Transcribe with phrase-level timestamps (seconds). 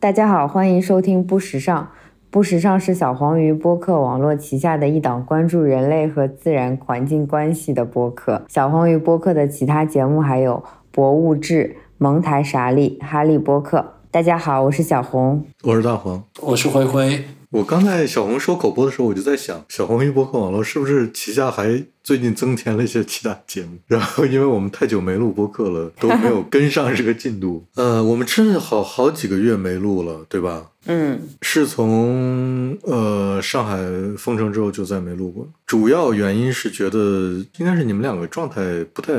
[0.00, 1.88] 大家好，欢迎收听不时尚。
[2.30, 8.44] 不时尚是小黄鱼播客网络旗下的一档关注人类和自然环境关系的播客。
[8.46, 13.94] 小黄鱼播客的其他节目还有博物志、蒙台傻利、哈利波特。
[14.12, 17.24] 大家好，我是小红，我是大黄，我是灰灰。
[17.50, 23.78] 我刚在小红说口播的时候，我就在想，小红鱼播客网络是不是旗下还最近增添了一些其他节目？
[23.86, 27.64] 然后，因为我们太久没录播客了，都没有跟上这个进度。
[27.76, 30.72] 呃，我们真的好好几个月没录了，对吧？
[30.84, 33.78] 嗯，是从呃上海
[34.18, 35.48] 封城之后就再没录过。
[35.66, 39.12] 主要原因是觉得应该是你们两个状态不太。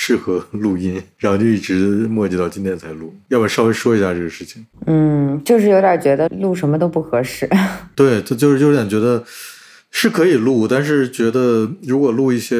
[0.00, 1.74] 适合录音，然后就一直
[2.06, 3.12] 磨叽到今天才录。
[3.28, 4.64] 要不要稍微说一下这个事情？
[4.86, 7.50] 嗯，就是有点觉得录什么都不合适。
[7.96, 9.24] 对，他就是有点觉得
[9.90, 12.56] 是可以录，但是觉得如果录一些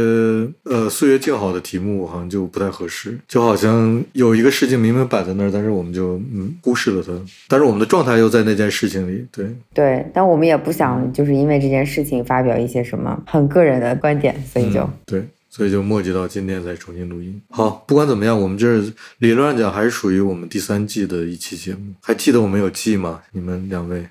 [0.64, 3.16] 呃岁月静好的题目，好像就不太合适。
[3.28, 7.12] 就好像有一个事情明明摆在那儿，但是我们就嗯忽视了它。
[7.46, 9.24] 但是我们的状态又在那件事情里。
[9.30, 15.22] 对对，但我们也不想就是因为这件事情发表一些什么很个人的观点，所以就对。
[15.58, 17.42] 所以就磨叽到今天才重新录音。
[17.50, 18.78] 好，不管怎么样，我们这
[19.18, 21.92] 理论上讲还是属于我们第三季的一期节目。
[22.00, 23.20] 还记得我们有季吗？
[23.32, 24.06] 你们两位？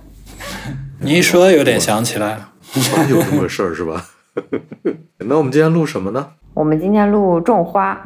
[1.00, 2.52] 你一说，有点想起来了，
[3.08, 4.04] 有这么个事儿是吧？
[5.24, 6.32] 那我们今天录什么呢？
[6.52, 7.98] 我们今天录种花。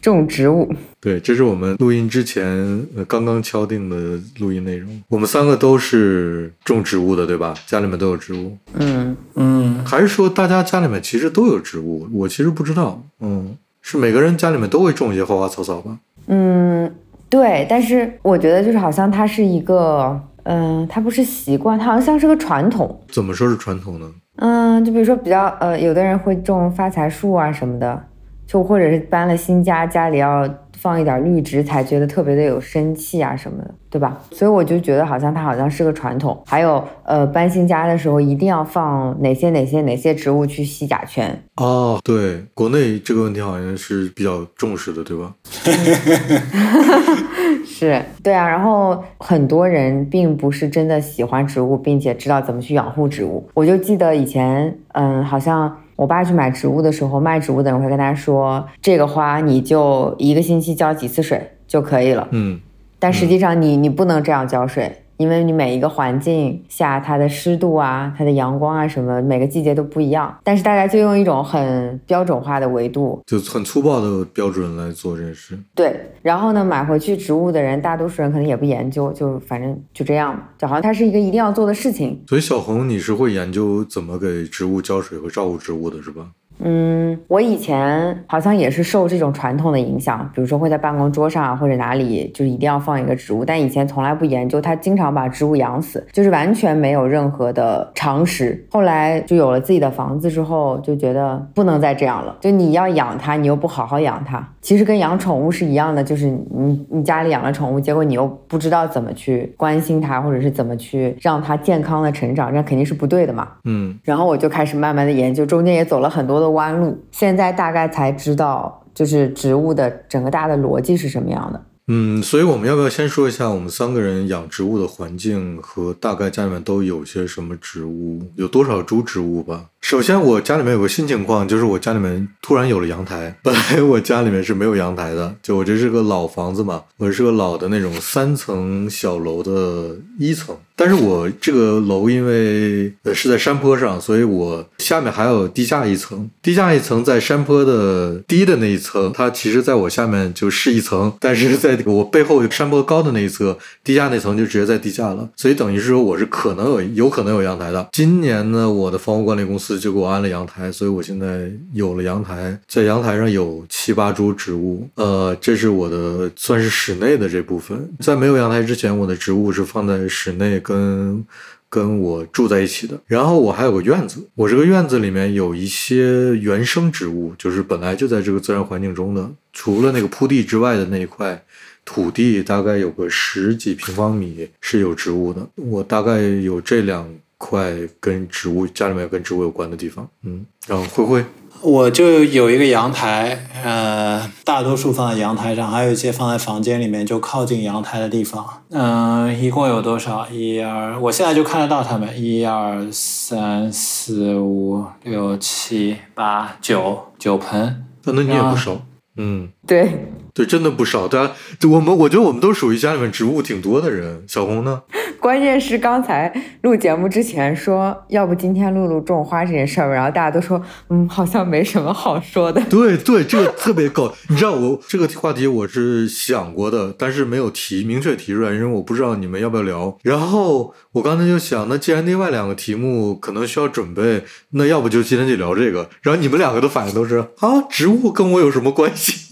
[0.00, 5.02] 种植物，对，这是我们录音之前刚刚敲定的录音内容。
[5.08, 7.54] 我们三个都是种植物的，对吧？
[7.66, 8.56] 家里面都有植物。
[8.74, 12.08] 嗯嗯，还是说大家家里面其实都有植物？
[12.12, 13.02] 我其实不知道。
[13.20, 15.98] 嗯，是每个人家里面都会种一些花花草草吧？
[16.28, 16.90] 嗯，
[17.28, 17.66] 对。
[17.68, 22.98] 但是我觉得就是好像它是一个，嗯，它不是习惯，它好像像是个传统。
[23.10, 24.10] 怎么说是传统呢？
[24.36, 28.02] 嗯，就比如说比较呃，有的人会种发财树啊什么的。
[28.50, 30.44] 就或者是搬了新家，家里要
[30.76, 34.20] 放一点绿植，才觉得特别的有生气啊什么的，对吧？
[34.32, 36.36] 所以我就觉得好像它好像是个传统。
[36.46, 41.40] 还有，呃，搬新家的时候一定要放哪些哪些哪些植物去吸甲醛。
[41.58, 45.32] 哦，对，国内这个问题好像是比较重视的，对吧？
[47.64, 48.48] 是对啊。
[48.48, 53.48] 然后很多人并不是真的喜欢植物，并且知道怎么去养护植物。
[53.54, 55.72] 我就记得以前，嗯，好像。
[56.00, 62.58] 我爸去买植物的时候，卖植物的人会跟他说：“这个花你就一个星期浇几次水就可以了。”嗯，
[62.98, 65.02] 但实际上你你不能这样浇水。
[65.20, 70.34] 因为你每一个环境下，它的湿度啊，它的阳光啊，什么每个季节都不一样。
[70.42, 75.58] 但是大家就用一种很标准化的维度，就很粗暴的标准来做这件事。
[75.74, 82.18] 对，然后呢，买回去植物的人，大多数人可能也不研究，就反正就这样，就好像它是一个一定要做的事情。
[82.26, 86.28] 所以小红，你是会研究怎么给植物浇水和照顾植物的，是吧？
[86.62, 93.44] 嗯，我以前好像也是受这种传统的影响，比如说会在办公桌上或者哪里，就是一定要放一个植物。
[93.44, 98.66] 但以前从来不研究，他经常把植物养死，就是完全没有任何的常识。
[98.70, 102.36] 后来就有了自己的房子之后，就觉得不能再这样了。
[102.40, 113.48] 就你要养它，你又不好好养它，其实跟养宠物是一样的，就是你你家里养了宠物，结果你又不知道怎么去关心它，或者是怎么去让它健康的成长，这肯定是不对的嘛。
[113.64, 116.49] 嗯，然后我就开始慢慢的研究，中间也走了很多的。
[116.50, 121.64] 弯路，现在大概才知道，就是植物的整个大的逻辑是什么样的。
[121.92, 129.64] 嗯，所以我们要不要先说一下我们三个人养植物的环境和大概家里面都有些什么植物，有多少株植物吧？
[129.80, 133.34] 首先，我家里面有个新情况，就是我家里面突然有了阳台。
[133.42, 140.54] 本来我家里面是没有阳台的，就我这是个老房子嘛，我是个老的那种三层小楼的一层。
[140.76, 146.30] 但是我这个楼因为呃是在山坡上，所以我下面还有地下一层。
[146.42, 155.28] 地下一层在山坡的低的那一层，它其实在我下面就是一层，但是在我背后山坡高的那一侧，地下那层就直接在地下了。
[155.36, 157.88] 所以等于是说我是可能有有可能有阳台的。
[157.92, 164.88] 今年呢，我的房屋管理公司就给我安了阳台，所以我现在有了阳台，在阳台上有七八株植物。
[164.94, 167.90] 呃，这是我的算是室内的这部分。
[168.00, 170.60] 在没有阳台之前，我的植物是放在室内。
[170.60, 171.24] 跟
[171.68, 181.42] 跟我住在一起的，然后我还有个院子，我这个院子里面有一些原生植物，就是本来就在这个自然环境中的，除了那个铺地之外的那一块
[181.84, 185.46] 土地，大概有个十几平方米是有植物的。
[185.54, 187.08] 我大概有这两
[187.40, 191.24] 块跟植物家里面跟植物有关的地方，嗯，然后灰灰。
[191.62, 198.62] 我就有一个阳台，呃，大多数放在阳台上，还有一些放在房间里面，就靠近阳台的地方。
[198.70, 200.28] 嗯，一共有多少？
[200.28, 207.84] 一二，我现在就看得到它们，一二三四五六七八九九盆。
[208.04, 208.80] 那你也不熟，
[209.16, 210.06] 嗯，对。
[210.34, 211.08] 对，真的不少。
[211.08, 211.34] 大家，
[211.68, 214.24] 我们我觉得我们都属于家里面植物挺多的人。
[214.26, 214.82] 小红呢？
[215.20, 216.32] 关键是刚才
[216.62, 222.60] 录节目之前说，要不今天录录种花这件事儿，然后大家都说，嗯，好像没什么好说的。
[222.70, 224.12] 对对，这个特别搞。
[224.28, 229.98] 你知道我这个话题我是想过的，但是没有提明确提出来，因为我不知道你们要不要聊。
[230.02, 235.90] 然后我刚才就想，那既然另外两个题目可能需要准备，那要不就今天就聊这个。
[236.02, 239.26] 然后你们两个的反应都是啊，植物跟我有什么关系？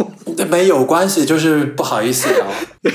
[0.44, 2.46] 没有关系，就是不好意思聊。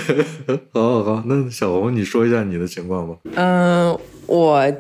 [0.74, 3.16] 好好好，那小红你说一下你的情况吧。
[3.36, 3.98] 嗯，
[4.28, 4.72] 我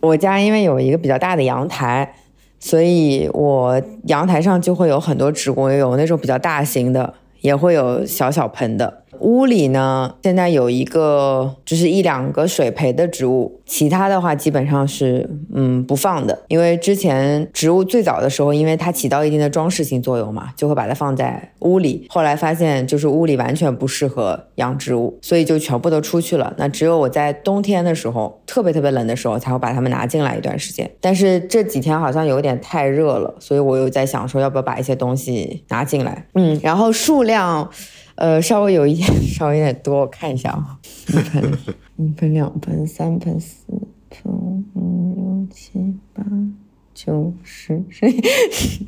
[0.00, 2.14] 我家因为有一个比较大的阳台，
[2.58, 9.04] 所以我阳台上就会有很多植物，有那种比较大型的，也会有小小盆的。
[9.20, 22.06] 屋里呢，现在有一个，就是一两个水培的植物，其他的话基本上是嗯不放的，因为之前植物最早的时候，因为它起到一定的装饰性作用嘛，就会把它放在屋里。
[22.08, 26.54] 后来发现就是屋里完全不适合养植物，所以就全部都出去了。
[26.56, 30.90] 那只有我在冬天的时候，特别特别冷的时候，才会把它们拿进来一段时间。
[31.00, 36.26] 但是这几天好像有点太热了，所以我又在想说，要不要把一些东西拿进来？
[36.34, 37.68] 嗯，然后数量。
[38.18, 40.76] 呃，稍微有一点，稍微有点多，我看一下啊，
[41.06, 41.58] 一盆，
[41.96, 43.56] 一盆，两盆，三盆，四
[44.10, 46.24] 盆，五六七八
[46.92, 48.12] 九十十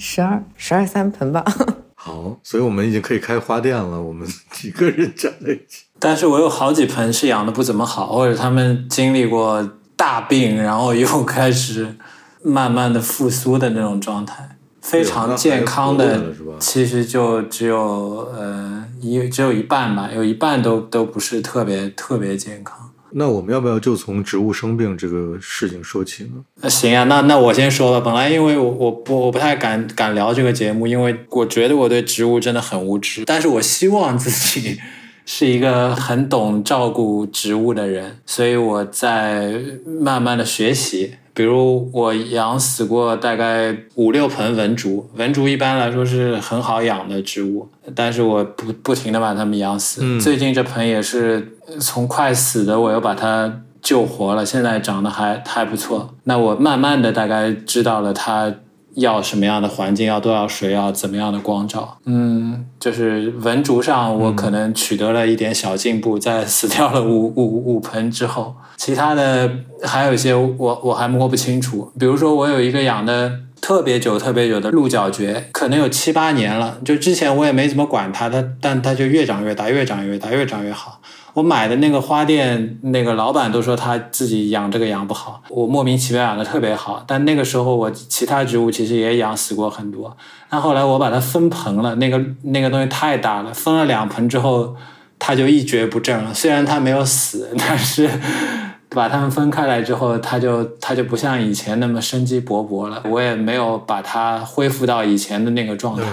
[0.00, 1.44] 十二十二三盆吧。
[1.94, 5.85] 好，所以我们已经可以开花店了，我们几个人站在一起。
[6.00, 11.94] 但是我有好几盆是养的不怎么好，或者他们经历过大病，然后又开始
[12.43, 14.56] 慢慢的复苏的那种状态。
[14.81, 22.91] 非常健康的，其实就只有呃一只有一半吧，有一半都都不是特别特别健康。
[23.12, 26.31] 那我们要不要就从植物生病这个事情说起呢？
[26.62, 28.00] 那行啊，那那我先说了。
[28.00, 33.25] 本来因为我我不我不太敢敢聊这个节目，因为我觉得我对植物真的很无知。
[33.25, 34.79] 但是我希望自己
[35.26, 41.15] 是一个很懂照顾植物的人，所以我在慢慢的学习。
[41.41, 50.21] 比如我养死过大概五六盆文竹，文竹一般来说是很好养的植物，但是我不不停的把它们养死。
[50.21, 56.15] 最近这盆也是从快死的，我又把它救活了，现在长得还还不错。
[56.25, 58.55] 那我慢慢的大概知道了它。
[59.00, 61.99] 要什么样的环境，要多少水，要怎么样的光照？
[62.05, 69.50] 嗯，就是文竹上，我可能取得了一点小进步，在死掉了五五五盆之后，其他的
[69.82, 71.91] 还有一些我我还摸不清楚。
[71.99, 81.00] 比如说，我有一个养的特别久、特别久的鹿角蕨，可能有七八年了，就之前我也没怎么管它，它但它就越长越大，越长越大，越长越好。
[81.41, 87.03] 我买的那个花店，那个老板都说他自己养这个养不好，我莫名其妙养的特别好。
[87.07, 90.15] 但那个时候我其他植物其实也养死过很多。
[90.51, 94.77] 那后来我把它分盆了，那个那个东西太大了，分了两盆之后，
[95.19, 96.35] 它就一蹶不振了。
[96.35, 98.11] 虽然它没有死，但是
[98.91, 103.03] 把它们分开来之后，它就它就不像以前那么生机勃勃了。
[103.09, 106.05] 我也没有把它恢复到以前的那个状态。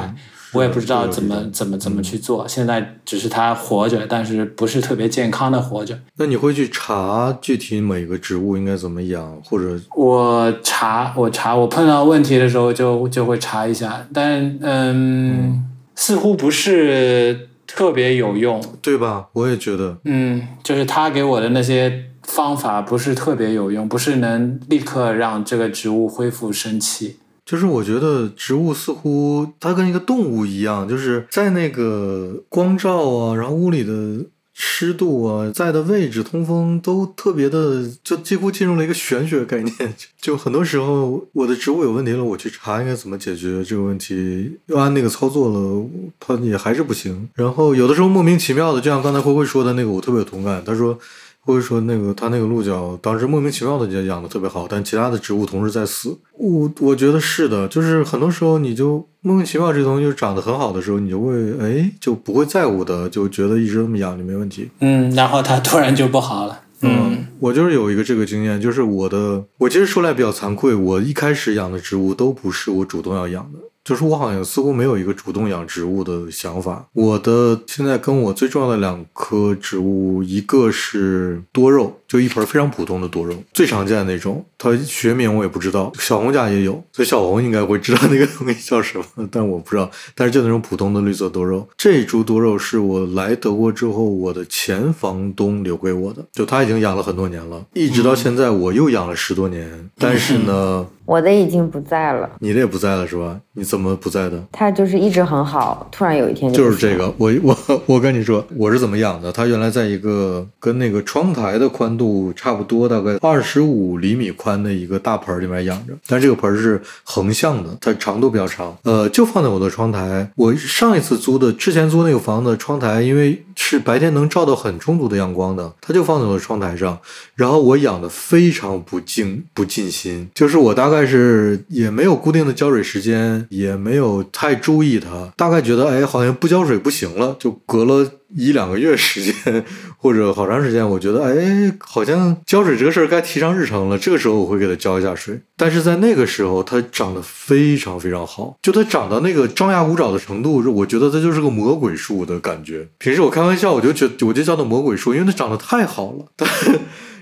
[0.53, 5.99] 我也不知道怎么怎么怎么去做，现在只是它活着，但是不是特别健康的活着。
[6.15, 15.65] 那你会去查具体每个植物应该怎么养，或者我查我查我碰到问题的时候就就会查一下，但嗯，
[15.95, 19.27] 似乎不是特别有用，对吧？
[19.33, 27.17] 我也觉得，嗯，就是他给我的那些方法不是特别有用，不是能立刻让这个植物恢复生气。
[27.47, 39.73] 就是我觉得植物似乎它跟一个动物一样，就是在那个光照啊，然后屋里的湿度啊，在的位置、通风都特别的，就几乎进入了一个玄学概念。
[40.19, 45.85] 就很多时候我的植物有问题了，我去查应该怎么解决这个问题，又按那个操作了，
[46.19, 47.29] 它也还是不行。
[47.33, 50.61] 然后有的时候莫名其妙的，就像刚才灰灰说的那个，我特别有同感。
[50.65, 50.99] 他说。
[51.47, 56.17] 或者说那个他那个鹿角当时莫名其妙的就养的特别好，但其他的植物同时在死。
[56.37, 64.69] 我我觉得是的，就是很多时候你就莫名其妙这东西就长得很好的时候，你就会哎就不会在乎的，就觉得一直这么养就没问题。
[64.81, 66.59] 嗯，然后它突然就不好了。
[66.81, 73.59] 嗯，我就是有一个这个经验，就是我的我其实说来比较惭愧，我一开始养的植物都不是我主动要养的。
[73.87, 76.85] 就是我好像似乎没有一个主动养植物的想法。
[76.91, 84.45] 我的现在跟我最重要的两棵植物，一个是多肉，就一盆非常普通的多肉，最常见的那种。
[84.57, 85.91] 它学名我也不知道。
[85.99, 89.89] 小红家也有，所以小红应该会知道那个东西叫什么，但我不知道。
[90.15, 99.89] 但是就那种普通的绿色多肉，这株多肉是我来德国之后，我的前房东留给我的，就他已经养了很多年了，一直到现在我又养了十多年。
[99.99, 103.39] 但是呢，我的已经不在了，你的也不在了是吧？
[103.53, 104.43] 你怎么不在的？
[104.51, 107.13] 它就是一直很好，突然有一天就是这个。
[107.17, 109.31] 我我我跟你说，我是怎么养的？
[109.31, 118.77] 它原来在一个跟那个窗台的宽度差不多，大概二十五厘米宽的一个大盆里面养着，但这个盆是横向的，它长度比较长。
[118.83, 120.31] 呃，就放在我的窗台。
[120.35, 126.99] 我上一次租的，之前租那个房子窗台，因为是白天能照到很充足的阳光的，它就放在我的窗台上。
[127.35, 138.11] 然后我养的非常不静不尽心，就是我大概是也没有固定的浇水时间，也没有太注意它，大概觉得哎，好像不浇水不行了，就隔了。
[138.35, 139.63] 一两个月时间，
[139.97, 143.97] 或者好长时间，我觉得，哎，好像浇水这个事儿该提上日程了。
[143.97, 145.39] 这个时候我会给它浇一下水。
[145.55, 152.85] 但是在那个时候，它长得非常非常好，就它长到那个张牙舞爪的程度，我觉得它就是个魔鬼树的感觉。
[152.97, 156.25] 平时我开玩笑，我就觉得我就叫他魔鬼树，因为它长得太好了。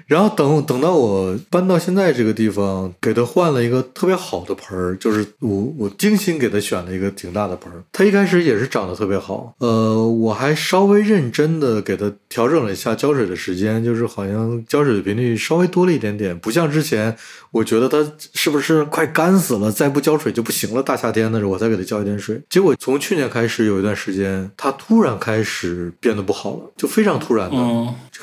[0.08, 7.84] 然后等等到我搬到现在这个地方，给他换了一个特别好的盆儿，就是我我精心给他选了一个挺大的盆儿。
[7.92, 17.16] 他一开始也是长得特别好，呃，我还稍微认真的给他调整了一下浇水的时间，就是好像浇水的频率稍微多了一点点，不像之前，
[17.52, 20.84] 我觉得它是不是快干死了，再不浇水就不行了。
[20.84, 27.58] 大夏天的时候我再给它浇一点水，结果从去年开始有一段时间，它突然开始变得不好了，就非常突然的，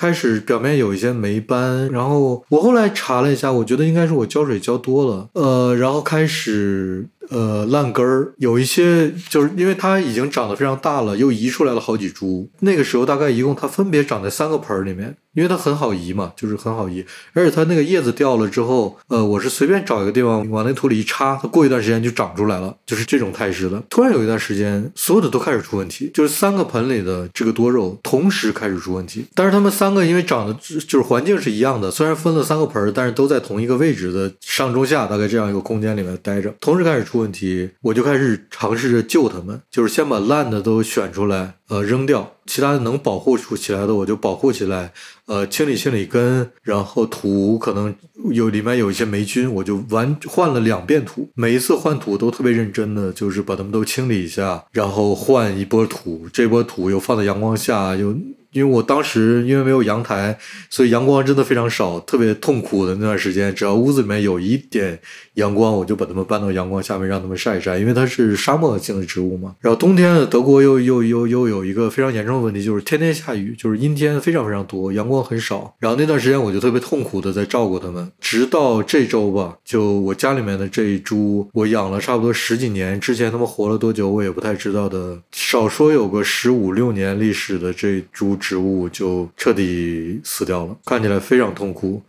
[0.02, 1.88] 开始表面有一些霉斑。
[1.92, 12.50] 然后我后来查了一下，我觉得应该是我浇水浇多了，呃，然后开始呃烂根儿，有一些就是因为它已经长得非常大了，又移出来了好几株。
[12.60, 15.16] 那个时候大概一共它分别长在三个盆儿里面。
[15.34, 17.02] 因为它很好移嘛，就是很好移，
[17.32, 23.82] 而且它那个叶子掉了之后，呃，我是随便找一个地方往那土里一插，它过一段时间就长出来了，就是这种态势的。
[23.88, 29.24] 突然有一段时间，所有的都开始出问题，就是三个盆里的这个多肉同时开始出问题。
[29.34, 41.56] 但是它们三个因为长得就是环境是一样的，虽然分了三个盆，但是都在同一个位置的上中下大概这样一个空间里面待着，同时开始出出问题，我就开始尝试着救他们，就是先把烂的都选出来。
[41.72, 44.92] 呃，扔掉其他的能保护出起来的，我就保护起来。
[45.24, 47.94] 呃，清理清理根，然后土可能
[48.30, 51.30] 有里面有一些霉菌，我就完换了两遍土。
[51.34, 56.28] 每一次换土都特别认真的，就是把它们都清理一下，然后换一波土。
[56.30, 58.14] 这波土又放在阳光下，又。
[58.52, 60.38] 因为我当时因为没有阳台，
[60.68, 63.54] 所以阳光真的非常少，特别痛苦的那段时间。
[63.54, 65.00] 只要屋子里面有一点
[65.36, 67.78] 阳光，我就把它们搬到阳光下面，让它们晒一晒。
[67.78, 69.54] 因为它是沙漠性的植物嘛。
[69.60, 75.72] 然后冬天德国又又又又有有一个非常严重的问题，就是天天下雨，就是阴天非常非常多，阳光很少。
[75.78, 88.32] 然后那段时间我就特别痛苦的在照顾它们，直到这周吧，就我家里面的这一株，我养了差不多十几年，之前它们活了多久我也不太知道的，少说有个十五六年历史的这株。
[88.42, 92.02] 植物就彻底死掉了，看起来非常痛苦。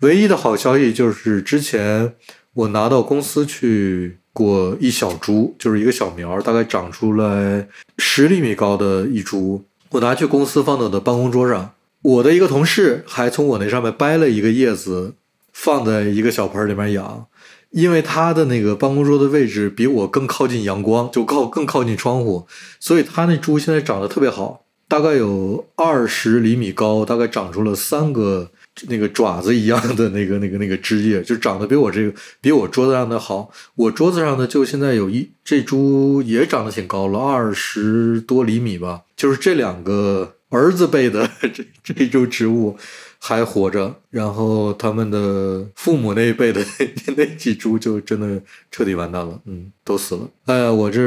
[0.00, 2.14] 唯一的好消息就是之前
[2.54, 7.66] 我拿到公司去过一小株，就是一个小苗，大概长出来
[7.96, 11.72] 十厘米高的一株，我拿去公司放到我的办公桌上。
[12.02, 15.14] 我的一个同事还从我那上面掰了一个叶子，
[15.52, 17.26] 放在一个小盆里面养，
[17.70, 22.46] 因为他的那个办公桌的位置比我更靠近阳光，就靠更靠近窗户，
[22.78, 24.64] 所以他那株现在长得特别好。
[24.88, 28.52] 大概有二十厘米高，大概长出了三个
[28.88, 33.50] 那个爪子一样的那个那个那个枝叶，就长得比我这个比我桌子上的好。
[33.74, 39.02] 我桌子上的就现在有一这株也长得挺高了，二十多厘米吧。
[39.16, 42.76] 就是这两个儿子辈的这这株植物。
[43.18, 46.64] 还活着，然后他们的父母那一辈的
[47.16, 50.28] 那几株就真的彻底完蛋了，嗯，都死了。
[50.44, 51.00] 哎呀，我这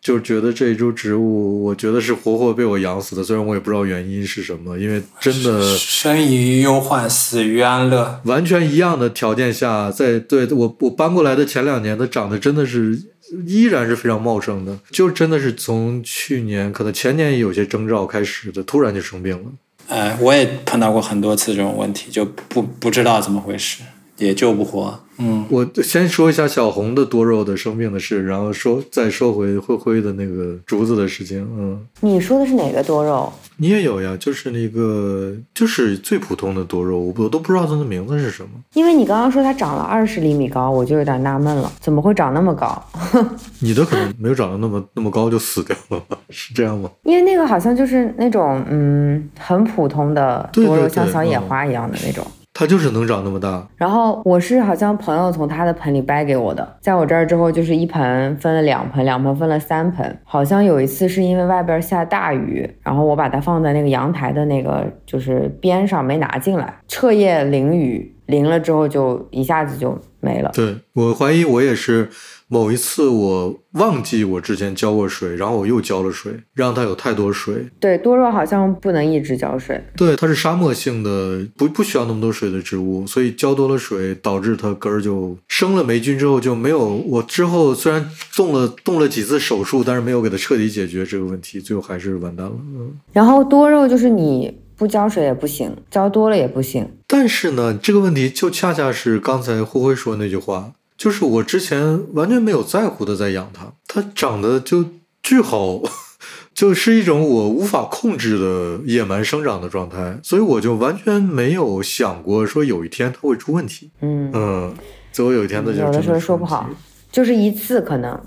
[0.00, 3.22] 就觉得这一株植物，我觉得是活活被我养死的。
[3.22, 12.96] 虽然我也不知道原因是什么，因为真的生于忧患，死于安乐，完全一样的条件下，在对我我搬过来的前两年，它长得真的是
[13.44, 19.50] 依然是非常茂盛的，就真的是从去年可能前年也有些征兆开始的，突然就生病了。
[19.88, 23.82] 哎，我也碰到过很多次这种问题，就不不知道怎么回事，
[24.18, 25.00] 也救不活。
[25.18, 31.46] 嗯，我先说一下小红的多肉的生病的事，然后说再说回灰灰的那个竹子的事情。
[31.58, 33.32] 嗯，你说的是哪个多肉？
[33.58, 38.50] 你也有呀，就是那个，就是最普通的多肉，我我都不知道它的名字是什么。
[38.74, 42.82] 因为你刚刚说它长了二十厘米高，我就有点纳闷了，怎么会长那么高？
[43.60, 46.18] 你的可能没有长得那么那么高就死掉了吧？
[46.28, 46.90] 是这样吗？
[47.04, 52.26] 因为那个好像就是那种嗯很普通的多肉，像小野花一样的那种。
[52.58, 53.68] 它就是能长那么大。
[53.76, 60.18] 然后我是好像朋友从他的盆里掰给我的，在我这儿之后就是一盆分了两盆，两盆分了三盆。
[60.24, 70.50] 好像有一次是因为外边下大雨，然后我把它放在那个阳台的那个就是边上没拿进来，彻夜淋雨，淋了之后就一下子就没了。
[70.54, 72.08] 对我怀疑我也是。
[72.48, 77.66] 某一次我忘记我之前浇过水，然后我又浇了水，让它有太多水。
[77.80, 79.82] 对，多肉好像不能一直浇水。
[79.96, 86.86] 对，它是沙漠性的，不不需要那么多水的植物，所以浇多了水，导致它根儿就生了霉菌之后就没有。
[86.86, 92.52] 我之后虽然动了动了几次手术，但是没有给它彻底解决这个问题，最后还是完蛋了。
[92.56, 92.92] 嗯。
[93.12, 96.88] 然后多肉就是你不浇水也不行，浇多了也不行。
[97.08, 100.74] 但是呢，这个问题就恰恰是刚才灰灰说那句话。
[100.96, 104.84] 就是我之前完全没有在乎的在养它，它长得就
[105.22, 105.80] 巨好，
[106.54, 113.90] 就是一种我无法控制的野蛮生长的状态，所以我就完全没有想过说有一天它会出问题。
[114.00, 114.74] 嗯嗯，
[115.12, 116.68] 最后有一天它就有的时候说不好，
[117.12, 118.18] 就是一次可能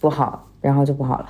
[0.00, 1.26] 不好，然后就不好了。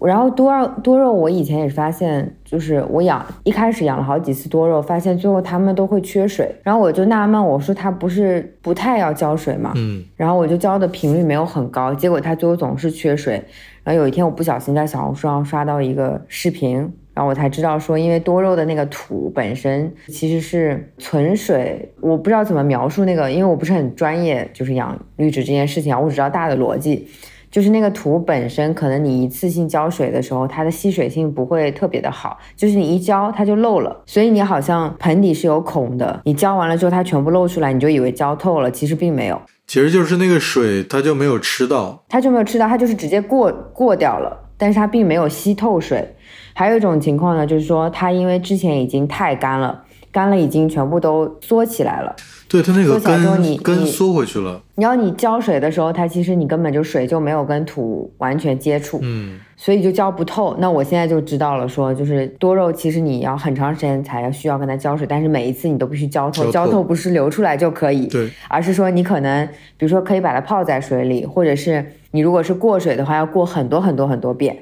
[0.00, 6.54] 然后多肉多肉，我以前也是发现，就是我养一开始养了好几次多肉，发现最后它们都会缺水。
[6.62, 9.72] 然后我就纳闷，我说它不是不太要浇水吗？
[9.76, 10.04] 嗯。
[10.16, 13.42] 然后我就浇的频率没有很高，结果它最后总是缺水。
[13.82, 16.76] 然后有一天我不小心在小红书上刷到一个视频，
[17.14, 27.06] 然后我才知道说，因为多肉的那个土本身其实是存水，我不知道怎么描述那个，因为我不是很专业，就是养绿植这件事情啊，我只知道大的逻辑。
[27.54, 46.16] 就是那个土本身，可能你一次性浇水的时候，它的吸水性不会特别的好，就是你一浇它就漏了，所以你好像盆底是有孔的，你浇完了之后它全部漏出来，你就以为浇透了，其实并没有，其实就是那个水它就没有吃到，它就没有吃到，它就是直接过过掉了，但是它并没有吸透水。
[46.56, 49.83] 还有一种情况呢，就是说它因为之前已经太干了，
[50.14, 52.14] 干了已经全部都缩起来了。
[52.48, 54.62] 对它那个根根缩回去了。
[54.76, 60.54] 你要你浇水的时候，它其实你根本就水就没有跟土完全接触，嗯，所以就浇不透。
[60.60, 69.44] 那我现在就知道了，说就是多肉，其实你要很长时间才要需要跟它浇水，但是每一次你都必须浇透，浇透不是流出来就可以，对，而是说你可能
[69.76, 74.56] 比如说可以把它泡在水里，或者是你如果是过水的话，要过很多很多很多遍，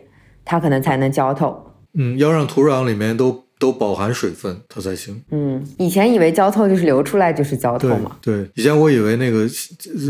[0.46, 1.66] 它可能才能浇透。
[1.92, 3.44] 嗯，要让土壤里面都。
[3.62, 5.22] 都饱含水分，它才行。
[5.30, 8.16] 嗯，以前以为浇透就是流出来就是浇透嘛。
[8.20, 9.48] 对，以前我以为那个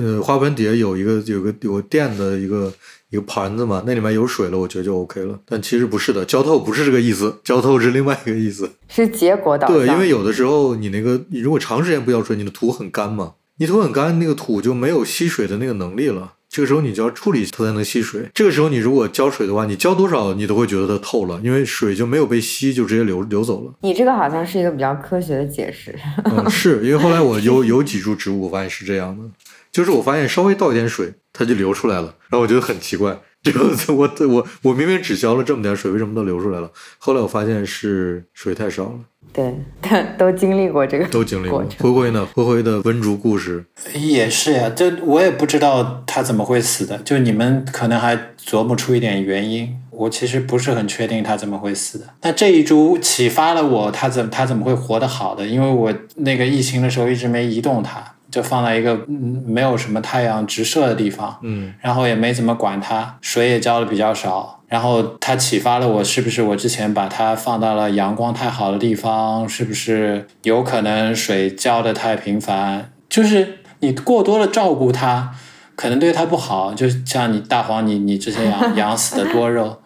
[0.00, 2.72] 呃花盆底下有一个有个有个垫的一个
[3.10, 5.38] 一个盘子嘛，那里面有水了，我觉得就 OK 了。
[5.44, 9.76] 但其实不是的，浇透不是这个意思，浇透是另外一个意思，是结果导向。
[9.76, 16.32] 对，因为有的时候你那个你如果长时间不浇水，你的土很干嘛，你土很干，那个土就没有吸水的那个能力了。
[16.52, 18.30] 这个时候你就要处理它才能吸水。
[18.34, 23.72] 这个时候你如果浇水的话，你浇多少你都会觉得它透了，因为水就没有被吸，就直接流流走了。
[23.80, 25.98] 你这个好像是一个比较科学的解释。
[26.24, 29.24] 嗯，是因为后来我有有几株植物，我发现是这样的，
[29.72, 33.18] 就是我发现稍微倒一点水，它就流出来了，然后我觉得很奇怪。
[33.42, 33.50] 就
[33.92, 36.70] 我我我明明只浇了这么点水，为什么都流出来了？
[36.98, 39.00] 后来我发现是水太少了。
[39.32, 39.54] 对，
[40.16, 41.64] 都经历过这个，都经历过。
[41.78, 42.26] 灰灰呢？
[42.34, 44.70] 灰灰的温竹故事也是呀。
[44.74, 46.98] 这我也不知道他怎么会死的。
[46.98, 52.06] 就你们可能还琢磨出一点原因，我其实不是很确定他怎么会死的。
[52.22, 55.46] 那这一株启发了我，他怎他怎么会活得好的？
[55.46, 58.04] 因为我那个疫情的时候一直没移动它。
[58.32, 58.98] 就放在一个
[59.46, 64.61] 没有什么太阳直射的地方，嗯，然后也没怎么管它，水也浇的比较少。
[64.72, 69.46] 然后它启发了我，是不是我之前把它放到了阳光太好的地方？
[69.46, 72.90] 是不是有可能水浇的太频繁？
[73.10, 75.34] 就是你过多的照顾它，
[75.76, 76.72] 可能对它不好。
[76.72, 79.82] 就像你大黄，你你之前养 养死的多肉，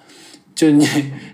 [0.55, 0.87] 就你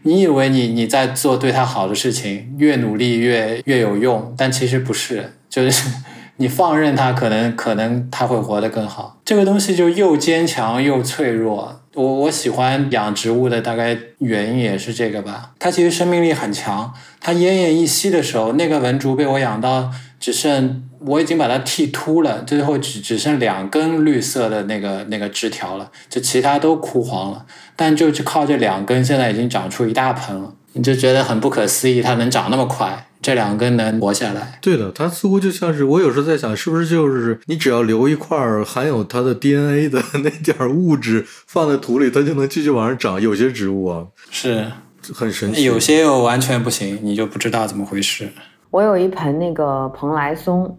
[0.04, 5.90] 你以为你你在做对它好的事情，越努力越越有用，但其实不是，就是。
[6.38, 9.20] 你放任它，可能可能它会活得更好。
[9.24, 11.81] 这个东西就又坚强又脆弱。
[11.94, 15.52] 我我喜欢养植物的大概原因也是这个吧。
[15.58, 16.92] 它其实生命力很强。
[17.20, 27.44] 它奄奄一息的时候，那个文竹被我养到只剩我已经把它剃秃了，最后只只剩两根绿色的那个那个枝条了，就其他都枯黄了。
[27.76, 30.54] 但就是靠这两根，现在已经长出一大盆了。
[30.72, 33.06] 你就觉得很不可思议，它能长那么快。
[33.22, 34.58] 这两根能活下来？
[34.60, 43.22] 对的，它似乎就像是我有时候在想，是不是就是你只要留一块含有它的 DNA 的那点物质放在土里，它就能继续往上长。
[43.22, 44.66] 有些植物啊，是
[45.14, 48.28] 很神奇；有些又完全不行，你就不知道怎么回事。
[48.70, 50.76] 我有一盆那个蓬莱松，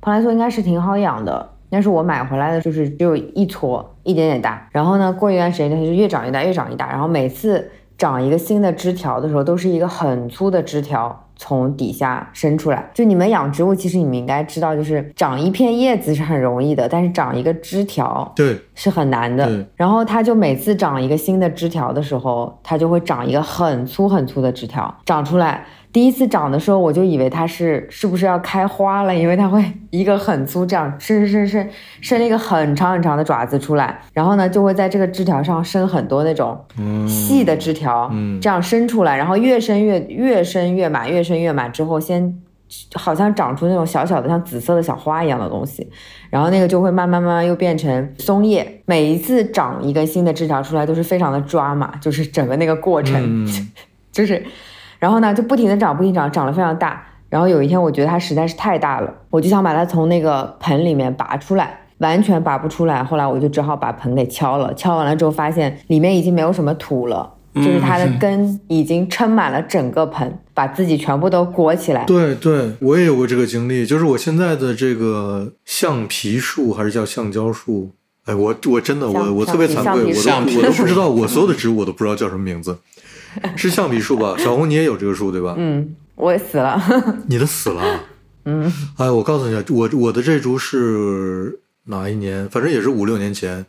[0.00, 4.66] 蓬莱松应该是挺好养的，但是我买回来的就是只有一撮，一点点大。
[4.72, 6.88] 然后呢，过一段时间它就越长越大，越长越大。
[6.90, 11.28] 然后每次长一个新的枝条的时候，都是一个很粗的枝条。
[11.42, 12.88] 从底下伸出来。
[12.94, 19.66] 就你们养植物，其实你们应该知道，就是长一片叶子是很容易的，但是长一个枝条对，是很难的。
[19.74, 25.66] 然后它就每次长一个新的枝条的时候，它就会长一个很粗很粗的枝条长出来。
[25.92, 36.58] 第一次长的时候，我就以为它是是不是要开花了，因为它会一个很粗这样伸伸伸伸伸了一个很长很长的爪子出来，然后呢就会在这个枝条上伸很多那种，
[37.06, 42.40] 细的枝条，这样伸出来，然后越伸越越伸越满，越伸越满之后，先
[42.94, 45.86] 好像长出那种小小的像紫色的小花一样的东西，
[46.30, 48.80] 然后那个就会慢慢慢慢又变成松叶。
[48.86, 53.46] 每一次长一个新的枝条出来都是非常的抓马，就是整个那个过程，
[54.10, 54.42] 就是，
[55.02, 57.04] 然后呢就不停的长，不停地长，长得非常大。
[57.28, 61.80] 然后有一天我觉得它实在是太大了，我就想把它从那个盆里面拔出来。
[61.98, 64.72] 完全拔不出来，后来我就只好把盆给敲了。
[64.74, 72.04] 敲完了之后，发现里面已经没有什么土了，就是它的根已经撑满了整个盆，把自己全部都裹起来。
[72.04, 77.90] 对对，我也有过这个经历，就是我现在的这个橡皮树还是叫橡胶树？
[78.24, 82.78] 哎，我我真的我我特别惭愧，我都我都不知道，我所有的植物我都不知道叫什么名字，
[83.56, 84.34] 是橡皮树吧？
[84.38, 85.54] 小红你也有这个树对吧？
[85.56, 86.80] 嗯，我也死了。
[87.28, 88.00] 你的死了。
[88.44, 92.48] 嗯，哎，我告诉你啊，我我的这株是哪一年？
[92.48, 93.64] 反正也是五六年前。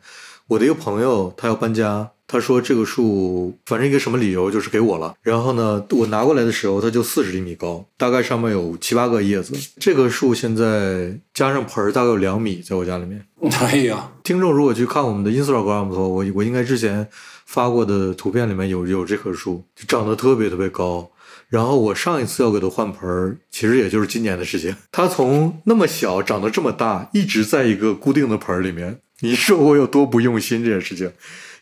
[0.47, 5.13] 我的一个朋友他要搬家，他说这个树反正一个什么理由就是给我了。
[5.21, 9.53] 然后呢，我拿过来的时候它就四十厘米高，大概上面有七八个叶子。
[9.79, 13.25] 这个树现在加上盆儿大概有两米，在我家里面。
[13.61, 17.07] 哎呀，听众如果去看我们的 Instagram 的话，我我应该之前
[17.53, 21.07] 发过的图片里面有有这棵树，就长得特别特别高。
[21.49, 24.75] 然后我上一次要给它换盆儿，其实也就是今年的事情。
[24.91, 28.97] 它从那么小长得这么大，一直在一个固定的盆儿里面。
[29.19, 31.11] 你说我有多不用心这件事情？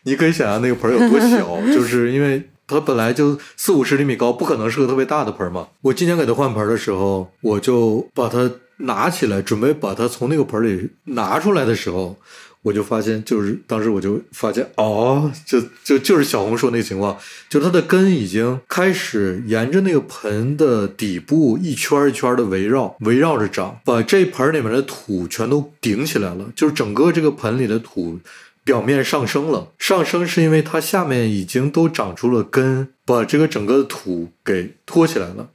[0.04, 5.68] 你可以想象那个盆儿有多小， 就是因为它本来就四五十厘米高，不可能是个特别大的盆儿嘛。
[5.82, 12.16] 我今年给它换盆儿的时候，我就把它拿起来，准备把它从那个盆儿里拿出来的时候，
[12.62, 28.20] 我就发现，就是当时我就发现，哦，就就就是小红说那个情况，就它的根已经开始沿着那个盆的底部一圈一圈的围绕，围绕着长，把这盆里面的土全都顶起来了，就是整个这个盆里的土
[28.62, 29.72] 表面上升了。
[29.78, 35.48] 上升是因为它下面已经都长出了根，把这个整个的土给托起来了。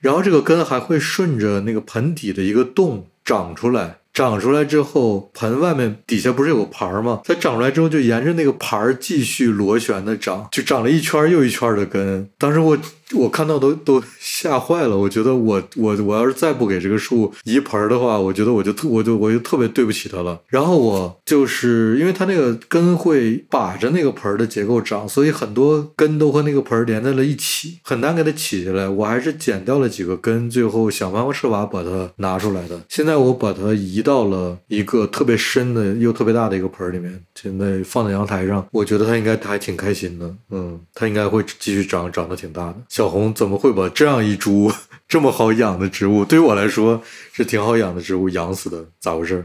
[0.00, 7.20] 然后这个根还会顺着那个盆底的一个洞长出来，长出来之后，盆外面底下不是有个盘儿吗？
[7.24, 12.28] 它长出来之后，就沿着那个盘儿继续螺旋的长，就长了一圈又一圈的根。
[12.36, 12.76] 当时我
[13.14, 20.40] 我看到都 都吓坏了，我觉得我我我要是再不给这个树移盆儿的话，我觉得我就特我就我就特别对不起它了。
[20.48, 28.88] 然后我就是因为它那个根会把着那个盆儿的结构长，所以很多根都和那个盆儿连在了一起，很难给它起下来。
[28.88, 32.80] 我还是剪掉了几个根，最后想方设法把它拿出来的。
[32.88, 40.34] 现在我把它移到了一个特别深的又特别大的一个盆儿里面，现在放在阳台上，我觉得它应该还挺开心的。
[40.50, 42.76] 嗯，它应该会继续长，长得挺大的。
[43.00, 44.70] 小红怎么会把这样一株
[45.08, 47.00] 这么好养的植物，对于我来说
[47.32, 48.84] 是挺好养的植物养死的？
[49.00, 49.42] 咋回事？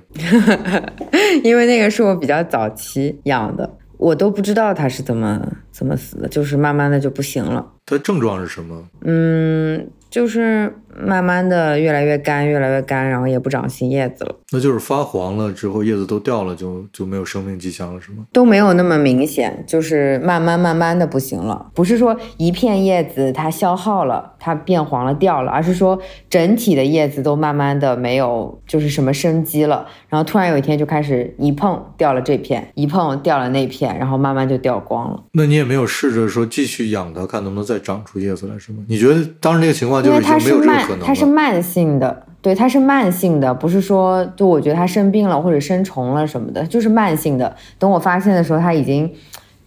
[1.42, 5.42] 因为那个是我比较早期养的，我都不知道它是怎么
[5.72, 7.66] 怎么死的，就是慢慢的就不行了。
[7.86, 8.84] 它症状是什么？
[9.06, 18.26] 嗯，就是慢慢的越来越干，越来越干，然后也不长新叶子了，那就是发黄了之后叶子都掉了，就就没有生命迹象了，是吗？
[18.32, 21.70] 都没有那么明显，就是慢慢慢慢的不行了。
[21.74, 35.24] 不是说一片叶子它消耗了，它变黄了掉了，而是说整体的叶子都慢慢的没有就是什么生机了，然后突然有一天就开始一碰掉了这片，一碰掉了那片，然后慢慢就掉光了。
[35.32, 38.84] 那你也没有试着说继续养它，看能不能再长出叶子来，是吗？
[38.88, 47.56] 你觉得当时那个情况就是它是慢可能，它是慢性的，对，它是慢性的，不是说就我觉得它生病了或者生虫了什么的，就是慢性的。
[47.80, 49.12] 等我发现的时候，它已经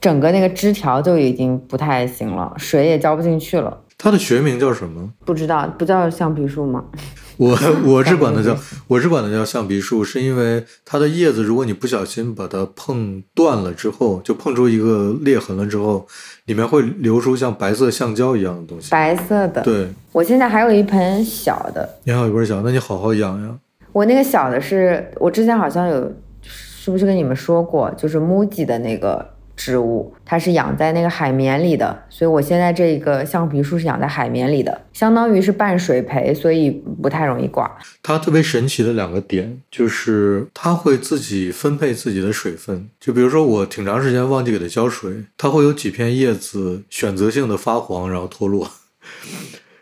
[0.01, 3.79] 整个那个枝条就已经不太行了，水也浇不进去了。
[3.99, 5.13] 它的学名叫什么？
[5.25, 6.85] 不知道，不叫橡皮树吗？
[7.37, 8.57] 我我是管它叫
[8.89, 16.07] 我是管它叫橡皮树，是因为它的叶子，如果你不小心把它碰断了之后，就碰出一个裂痕了之后，
[16.47, 18.91] 里面会流出像白色橡胶一样的东西。
[18.91, 19.63] 白色的。
[19.63, 23.57] 对，我现在还有一盆小的，你还有一盆小，那你好好养呀。
[23.93, 29.25] 我那个小的是我之前好像有，是不是跟你们说过，就是 MUJI 的那个
[29.59, 36.71] 植物，它是养在那个海绵里的，所以我现在这个橡皮树是养在海绵里的，相当于是半水培，所以
[37.03, 37.69] 不太容易挂。
[38.01, 42.89] 它特别神奇的两个点，就是它会自己分配自己的水分。
[43.01, 48.71] 就比如说我挺长时间忘记给它浇水，它会有几片叶子选择性的发黄，然后脱落。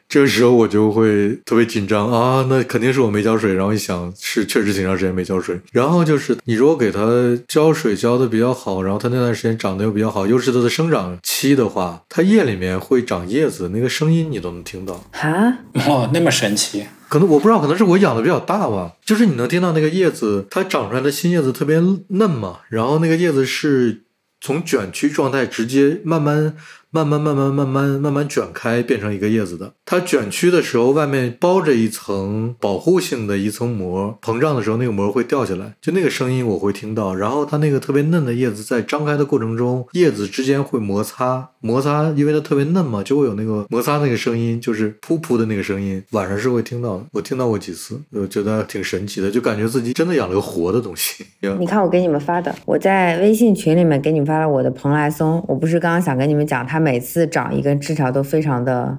[0.08, 3.52] 这个时候我就会特别紧张啊，那肯定是我没浇水。
[3.54, 5.60] 然后一想，是确实挺长时间没浇水。
[5.72, 15.04] 然后就是你如果给它浇水浇的比较好，然后它那段时间长得又比较好，又是它的生长期的话，它叶里面会长叶子，那个声音你都能听到。
[15.10, 16.86] 哈， 哦，那么神奇。
[17.08, 18.92] 可能我不知道，可能是我养的比较大吧。
[19.04, 24.02] 就是你能听到那个叶子，它长出来的新叶子特别嫩嘛，然后那个叶子是
[24.40, 26.56] 从卷曲状态直接慢慢。
[27.04, 29.72] 慢慢慢慢慢慢慢慢卷开，变成一个叶子的。
[29.84, 37.14] 它卷曲的时候，外面包着一层保护性的一层膜，膨胀的时候，那个膜会掉下来，就那个声音我会听到。
[37.14, 46.02] 然后它那个特别嫩的叶子在张开的过程中，叶子之间会摩擦，摩擦，因为它特别嫩嘛，就会有那个摩擦那个声音，就是噗噗的那个声音。
[46.12, 51.24] 晚上是会听到的，我听到过几次，我觉得挺神奇的，就感觉自己真的养了个活的东西。
[51.58, 56.85] 你看我给你们发的，我在微信群里面给你们发了我的蓬莱松，我不是刚刚想跟你们讲他们。
[56.86, 58.96] 每次长一根枝条都非常的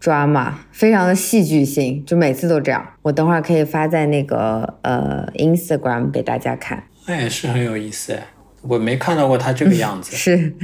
[0.00, 2.84] 抓马，非常的戏剧性，就每次都这样。
[3.02, 6.82] 我等会儿可以发在那个呃 Instagram 给大家看。
[7.06, 8.26] 那也是很有意思哎，
[8.62, 10.56] 我没看到过它这个样子， 是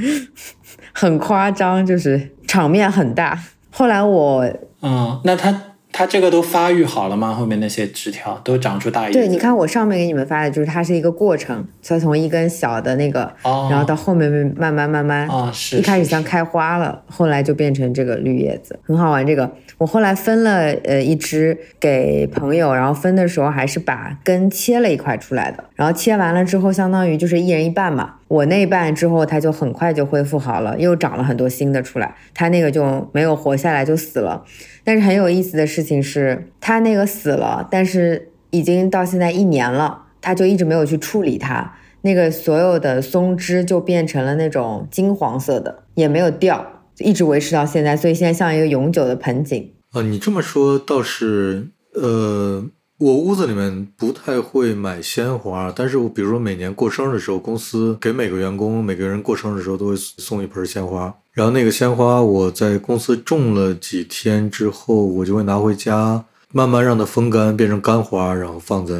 [0.92, 3.38] 很夸张，就是场面很大。
[3.70, 4.44] 后来我
[4.82, 5.69] 嗯，那它。
[5.92, 7.32] 它这个都发育好了吗？
[7.32, 9.18] 后面那些枝条都长出大叶子。
[9.18, 19.26] 对，你看我上面给你们发的，就是它是一个过程，它从一根小的那个，然后到后面慢慢慢慢，啊是，一开始像开花了，后来就变成这个绿叶子，很好玩。
[19.26, 28.16] 这个我后来分了呃一支给朋友，然后分的时候还是把根切了一块出来的，然后切完了之后，相当于就是一人一半嘛。
[28.28, 34.44] 我那半之后，它就很快就恢复好了，又长了很多新的出来，它那个就没有活下来，就死了。
[34.84, 46.66] 但是很有意思的事情是，它那个死了，但是已经到现在一年了，它就一直没有去处理它，那个所有的松枝就变成了那种金黄色的，也没有掉，
[47.00, 50.02] 一直维持到现在，所以现在像一个永久的盆景啊。
[50.02, 52.64] 你这么说倒是，呃，
[52.98, 61.14] 我屋子里面不太会买鲜花，但是我比如说每年过生日的时候，公司给每个员工每个人过生日的时候都会送一盆鲜花。
[61.32, 68.94] 然后那个鲜花，我在公司种了几天之后，我就会拿回家，慢慢让它风干，变成干花，然后放在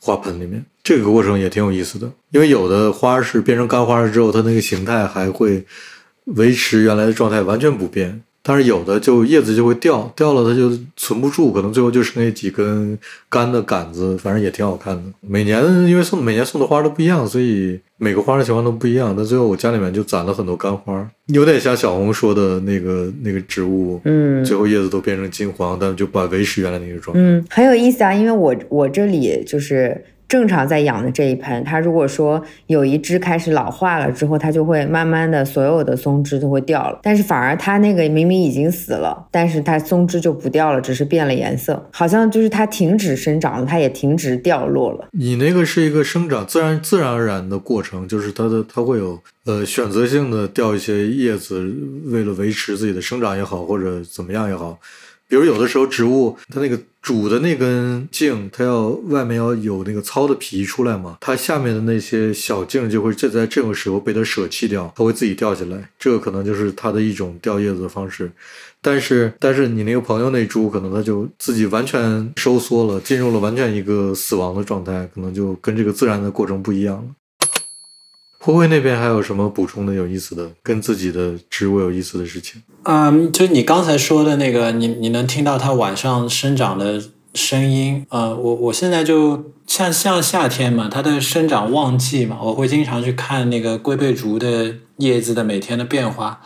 [0.00, 0.64] 花盆里面。
[0.84, 5.66] 这个过程也挺有意思的，因为有的花是变成干花了之后，它那个形态还会
[6.34, 8.22] 维持原来的状态，完全不变。
[8.48, 12.96] 但是有的就叶子就会掉，掉了它就存不住，可能最后就剩那几根
[13.28, 15.02] 干的杆子，反正也挺好看的。
[15.20, 19.12] 每年因为送每年送的花都不一样，所以每个花的情况都不一样。
[19.16, 27.20] 但最后我家里面就攒了很多干花，有点像小红说的那个那个植物，嗯，最后叶子都变成金黄，但就把维持原来那个状态。
[27.20, 30.04] 嗯，很有意思啊，因为我我这里就是。
[30.28, 36.98] 正常在养的这一盆，它如果说有一只开始老化了之后，它就会慢慢的所有的松枝都会掉了。
[37.02, 45.06] 但是反而它那个明明已经死了，但是它松枝就不掉了，只是变了颜色，好像就是它停止生长了，它也停止掉落了。
[45.12, 51.72] 你那个是一个生长自然自然而然的过程，就是它的它会有呃选择性的掉一些叶子，
[52.06, 54.78] 为了维持自己的生长也好，或者怎么样也好。
[55.28, 68.30] 比如有的时候植物它那个主的那根茎，它要外面要有那个糙的皮出来嘛，它下面的那些小茎就会就在这个时候被它舍弃掉，它会自己掉下来，这个可能就是它的一种掉叶子的方式。
[68.80, 77.04] 但是但是你那个朋友那株可能它就自己完全收缩了，进入了完全一个死亡的状态，可能就跟这个自然的过程不一样了。
[78.38, 82.62] 灰灰那边还有什么补充的有意思的，跟自己的植物有意思的事情？
[82.84, 87.02] 嗯，就你刚才说的那个，你你能听到它晚上生长的
[87.34, 88.06] 声音？
[88.10, 96.40] 呃，我我现在就像像夏天嘛，它的生长旺季嘛，我会经常去看那个龟背竹的叶子的每天的变化。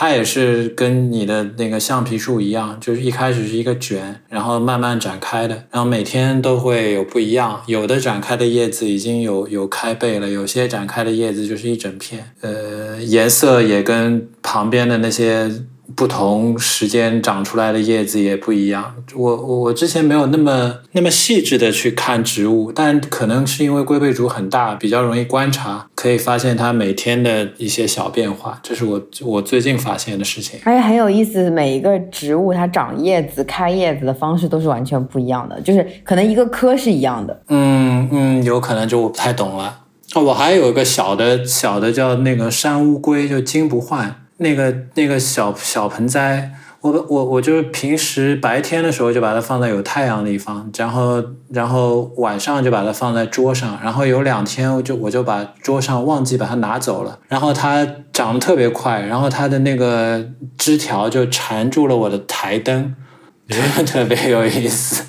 [0.00, 7.60] 它也是跟你的那个橡皮树一样，就是一开始是一个卷，然后慢慢展开的，然后每天都会有不一样。
[7.66, 15.50] 有的展开的叶子已经有有开背了，有些展开的叶子就是一整片，呃，颜色也跟旁边的那些。
[15.96, 18.94] 不同时间长出来的叶子也不一样。
[19.14, 28.60] 我我我之前没有那么那么细致的去看植物，但可能是因为龟背竹很大，比较容易观察，可以发现它每天的一些小变化。
[28.62, 30.60] 这是我我最近发现的事情。
[30.64, 37.42] 而且很有意思，每一个植物它长叶子、开叶子的方式都是完全不一样的，就是可能一个科是一样的。
[37.48, 39.80] 嗯嗯，有可能就我不太懂了。
[40.14, 44.14] 哦，我还有一个小的小的叫那个山乌龟，就金不换。
[44.38, 60.24] 那个那个小小盆栽，我我我就是平时白天的时候就把它放在有太阳的地方，然后然后晚上就把它放在桌上，然后有两天我就我就把桌上忘记把它拿走了，然后它长得特别快，然后它的那个
[60.56, 62.94] 枝条就缠住了我的台灯，
[63.86, 65.04] 特别有意思。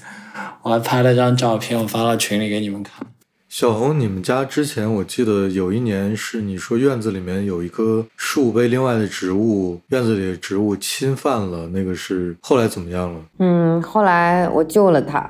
[0.62, 3.08] 我还拍了张照片，我发到群里给你们看。
[3.50, 13.20] 小红，你们家之前我记得有一年是你说院子里面有一棵树被另外的植物院子里的植物侵犯了，那个是后来怎么样了？
[13.40, 15.28] 嗯，后来我救了它，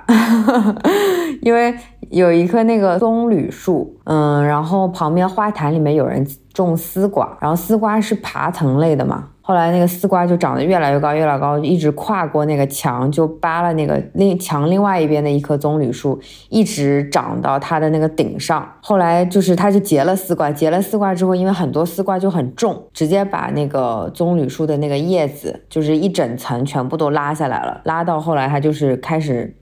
[1.41, 1.73] 因为
[2.09, 9.29] 有一棵那个棕榈树，嗯，然后旁边花坛里面有人种丝瓜，然后丝瓜是爬藤类的嘛。
[9.49, 18.71] 后来那个丝瓜就长得越来越高，越来越高，一直跨过那个墙，就扒了那个另墙另外一边的一棵棕榈树，一直长到它的那个顶上。
[18.79, 29.55] 后来就是它就结了丝瓜，结了丝瓜之后，因为很多丝瓜就很重，直接把那个棕榈树的那个叶子，就是一整层全部都拉下来了，拉到后来它就是开始。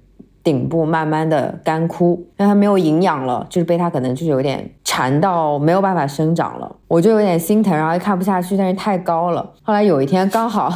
[0.48, 9.52] 顶部慢慢的干枯，因为它没有营养了，就是被它可能就是有点缠到没有办法生长了，我就有点心疼，然后又看不下去，但是太高了。
[9.62, 10.72] 后来有一天刚好，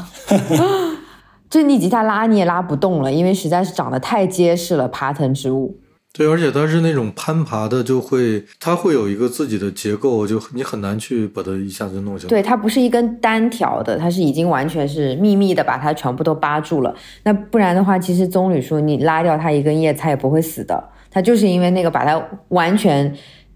[1.49, 5.77] 就你吉他拉你也拉不动了，因为实在是长得太结实了，爬藤植物。
[6.13, 12.29] 对，而且它是那种攀爬的，就会它会有一个自己的结构，就你很难去把它一下子弄下来。
[12.29, 16.93] 对，它不是一根单条的，它是已经完全是密密的把它全部都扒住了。
[17.23, 20.83] 那不然的话，其实棕榈树你拉掉它一根叶，它也不会死的。
[21.09, 23.15] 它就是因为那个把它完全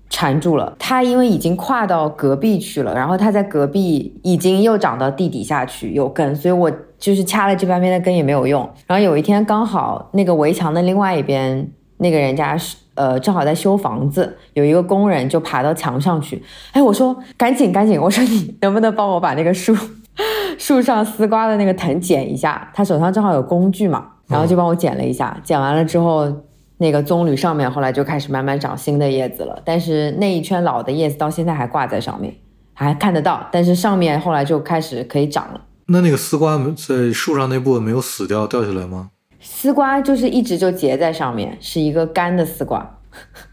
[0.10, 0.74] 缠住了。
[0.80, 8.62] 它因为已经跨到隔壁去了，然后它在隔壁已经又长到地底下去有根，所以我就是掐了这半边的根也没有用。
[8.88, 11.70] 然后有一天刚好那个围墙的另外一边。
[11.98, 16.42] 那个人家是呃，正好在修房子，有一个工人就爬到墙上去。
[16.72, 19.76] 哎，我说赶紧赶紧，我说你能不能帮我把那个树
[20.58, 22.72] 树上丝瓜的那个藤剪一下？
[22.74, 25.38] 他手上正好有工具嘛，然后就帮我剪了一下。
[25.44, 26.32] 剪完了之后，
[26.78, 29.62] 那个棕榈上面后来就开始慢慢长新的叶子了。
[29.66, 32.34] 但是那一圈老的叶子到现在还挂在上面，
[32.74, 33.46] 还看得到。
[33.52, 35.60] 但是上面后来就开始可以长了。
[35.88, 39.10] 那那个丝瓜在树上那部分没有死掉掉下来吗？
[39.48, 42.98] 丝瓜就是一直就结在上面，是一个干的丝瓜，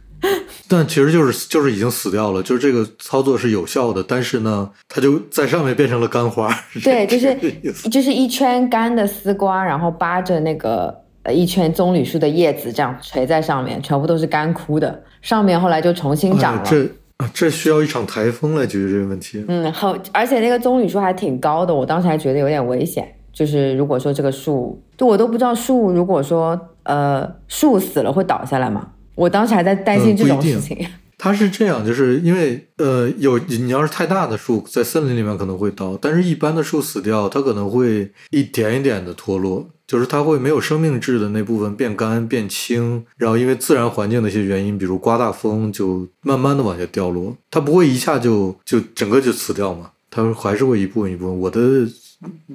[0.67, 6.51] 但其实就是就是已经死掉了，就是这个操作是有效的，但是呢，它就在上面变成了干花。
[6.83, 7.37] 对，就是
[7.91, 15.03] 就是一圈干的丝瓜，然后扒着那个呃一圈棕榈树的叶子，这样垂在上面，全部都是干枯的。
[15.21, 16.63] 上面后来就重新长了。
[16.65, 16.89] 这
[17.33, 19.45] 这需要一场台风来解决这个问题。
[19.47, 23.15] 嗯，好，而且那个棕榈树还挺高的，我当时还觉得有点危险。
[23.33, 28.91] 就是如果说这个树，就我都不知道树，如果说呃树死了会倒下来吗？
[29.15, 30.77] 我当时还在担心这种事情。
[31.19, 51.41] 它是这样，就是因为呃有你要是太大的树在森林里面可能会倒，但是一般的树死掉，它可能会一点一点的脱落，就是它会没有生命质的那部分变干变轻，然后因为自然环境的一些原因，比如刮大风，就慢慢的往下掉落，它不会一下就就整个就死掉嘛，它还是会一部分一部分。
[51.41, 51.87] 我的。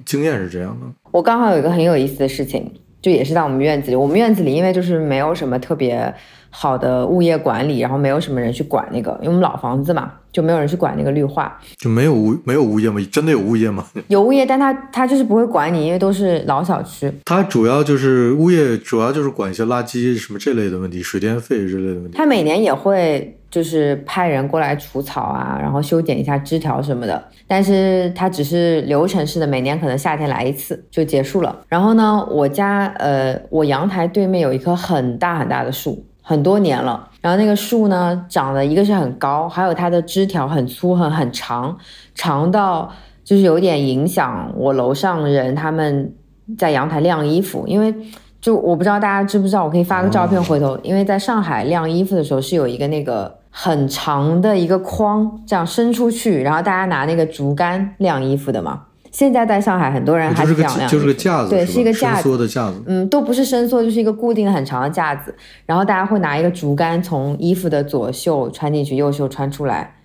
[0.06, 0.88] 经验是这样的。
[1.12, 3.95] 我刚好有一个很有意思的事情，就也是在我们院子里。
[3.95, 6.13] 我们院子里因为就是没有什么特别
[6.49, 11.60] 好的物业管理，然后没有什么人去管那个，因为我们老房子嘛，就没有人去管那个绿化。
[11.77, 12.99] 就没有物没有物业吗？
[13.12, 13.86] 真的有物业吗？
[14.08, 17.12] 有物业，但他他就是不会管你，因为都是老小区。
[17.25, 22.17] 他主要就是物业，主要就是管一些垃圾什么这类的问题，水电费之类的问题。
[22.17, 23.37] 他每年也会。
[23.49, 31.57] 就是派人过来除草啊，然后修剪一下枝条什么的，但是它只是流程式的，每年可能夏天来一次就结束了。
[31.69, 37.10] 然后呢，我家呃，我阳台对面有一棵很大很大的树，很多年了。
[37.21, 41.77] 然后那个树呢，长得一个是很高，还有它的枝条很粗很很长，
[42.13, 42.91] 长到
[43.23, 46.13] 就是有点影响我楼上人他们
[46.57, 47.95] 在阳台晾衣服，因为。
[48.39, 58.84] 就我不知道大家知不知道，我可以发个照片回头，因为在上海晾衣服的时候是有一个那个很长的一个框，这样伸出去，然后大家拿那个竹竿晾衣服的嘛。
[59.10, 65.34] 现在在上海很多人还是这样晾，就是个架子，对，是一个架子，伸缩的架子，嗯，都不是伸缩，就是一个固定的很长的架子，
[65.65, 69.95] 然后大家会拿一个竹竿从衣服的左袖穿进去，右袖穿出来，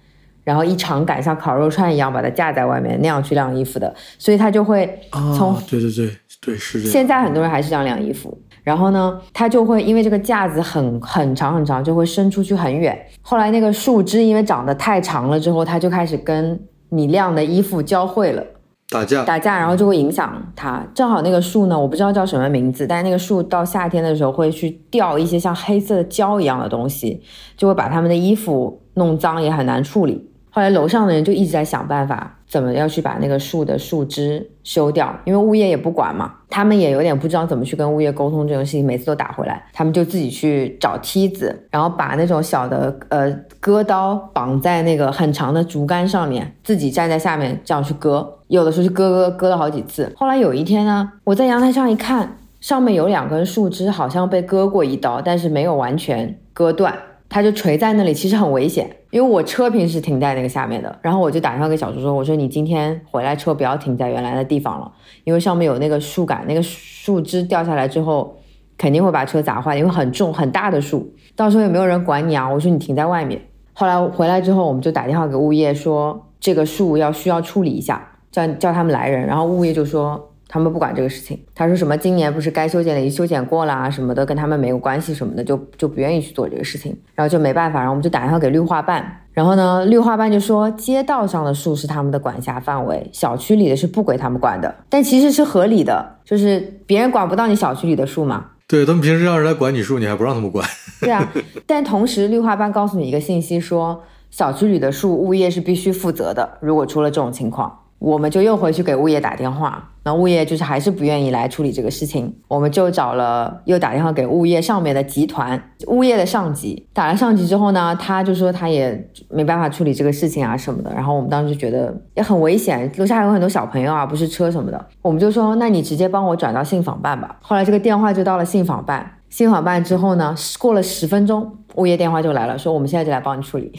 [0.44, 5.00] 然后一长杆像烤肉串一样把它架在外面，那样去晾衣服的，所以它就会
[5.36, 6.10] 从对对对。
[6.44, 6.92] 对，是这样。
[6.92, 13.00] 现在很多人还是这样晾衣服，然后呢，它就会因为这个架子很很长很长，就会伸出去很远。
[13.20, 18.44] 后来那个树枝因为长得太长了之后，它就开始跟你晾的衣服交汇了，
[18.90, 20.84] 打架打架，然后就会影响它。
[20.92, 27.22] 正好那个树呢，我不知道叫什么名字，但是那个树到夏天的时候会去掉一些像黑色的胶一样的东西，
[27.56, 30.28] 就会把他们的衣服弄脏，也很难处理。
[30.50, 32.40] 后来楼上的人就一直在想办法。
[32.52, 50.12] 怎么要去把那个树的树枝修掉，因为物业也不管嘛，他们也有点不知道怎么去跟物业沟通这种事情，每次都打回来，他们就自己去找梯子，然后把那种小的呃割刀绑在那个很长的竹竿上面，自己站在下面这样去割，有的时候就割割割了好几次。
[50.14, 56.94] 后来有一天呢，我在阳台上一看，上面有两根树枝好像被割过一刀，但是没有完全割断。
[57.32, 64.92] 它就垂在那里，其实很危险，因为我车平时停在那个下面的，然后我就打电话给小朱说：“我说你今天回来车不要停在原来的地方了，
[65.24, 68.36] 因为上面有那个树干，那个树枝掉下来之后
[68.76, 73.40] 肯定会把车砸坏，因为很重很大的树，到时候也没有人管你啊。”我说你停在外面。
[73.72, 80.28] 后来回来之后，我们就打电话给物业说这个树要需要处理一下，叫叫他们来人，然后物业就说。
[80.52, 98.44] 他们不管这个事情，他说什么今年不是该修剪的已修剪过了啊什么的，跟他们没有关系什么的，就就不愿意去做这个事情，然后就没办法，然后我们就打电话给绿化办，然后呢，绿化办就说街道上的树是他们的管辖范围，小区里的是不归他们管的，但其实是合理的，就是别人管不到你小区里的树嘛。
[98.68, 100.68] 对他们平时让人来管你树，你还不让他们管。
[101.00, 101.32] 对啊，
[101.66, 107.78] 但同时绿化办告诉你一个信息，说小区里的树物业是必须负责的，如果出了这种情况。
[108.02, 127.36] 我们就又回去给物业打电话，那物业就是还是不愿意来处理这个事情，我们就找了又打电话给物业上面的集团，物业的上级打了上级之后呢，他就说他也没办法处理这个事情啊什么的，然后我们当时就觉得也很危险，楼下有很多小朋友啊，不是车什么的，我们就说那你直接帮我转到信访办吧。
[127.40, 133.72] 后来这个电话就到了信访办，信访办之后呢，过了十分钟，物业电话就来了，说我们现在就来帮你处理。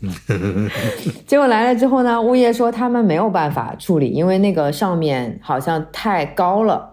[1.26, 6.88] 结果来了之后呢，物业说他们没有办法处理，因为那个上面好像太高了，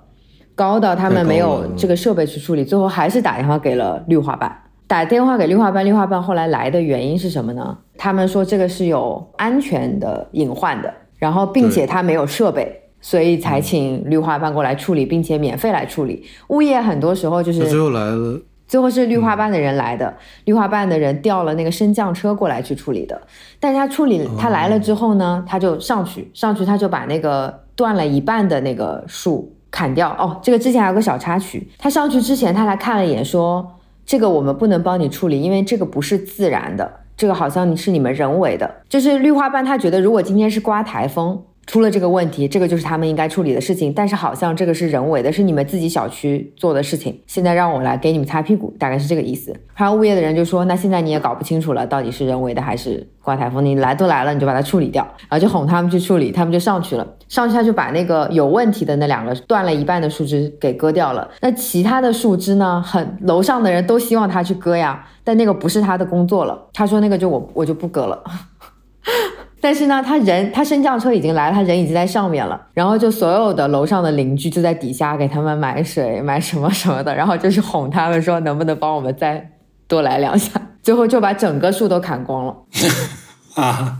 [0.55, 2.65] 高到他们没有这个设备去处理。
[2.65, 7.77] 最后还是打电话给了绿化办，打电话给绿化办，绿化办后来来的原因是什么呢？
[7.97, 16.23] 他们说这个是有安全的隐患的，然后并且他没有设备，所以才请绿化办过来处理，并且免费来处理。
[16.47, 18.39] 物业很多时候就是最后来了。
[18.67, 20.13] 最后是绿化办的人来的，
[20.45, 23.21] 绿化办的人调了那个升降车过来去处理的。
[23.59, 30.09] 但是他处理他来了之后呢，他就上去，上去他就把那个断了一半的那个树砍掉。
[30.19, 38.69] 哦，这个之前还有个小插曲，他上去之前他来看了一眼，说这个我们不能帮你处理，因为这个不是自然的，这个好像是你们人为的。
[38.89, 41.43] 就是绿化办他觉得，如果今天是刮台风。
[41.67, 43.91] 出了这个问题，这个就是他们应该处理的事情。
[43.91, 47.19] 但是好像这个是人为的，是你们自己小区做的事情。
[47.25, 49.55] 现在让我来给你们擦屁股，大概是这个意思。
[49.75, 53.65] 然后物业的人就说：“那现在你也搞不清楚了，到底是人为的还是刮台风？
[53.65, 57.05] 你来都来了，你就把它处理掉。”然后就哄他们去处理，他们就上去了。
[57.27, 61.27] 上去他就把那个有问题的那两个断了一半的树枝给割掉了。
[61.41, 62.81] 那其他的树枝呢？
[62.85, 66.69] 很楼上的人都希望他去割呀，但那个不是他的工作了。
[66.73, 68.23] 他说：“那个就我我就不割了。”
[69.65, 72.67] 但是呢，他人他升降车已经来了，他人已经在上面了。
[72.71, 79.49] 然后就所有的楼上的邻居就在底下给他们买水、买什么什么的，然后就是哄他们说能不能帮我们再
[79.87, 80.61] 多来两下。
[80.83, 82.55] 最后就把整个树都砍光了。
[83.55, 83.97] 啊，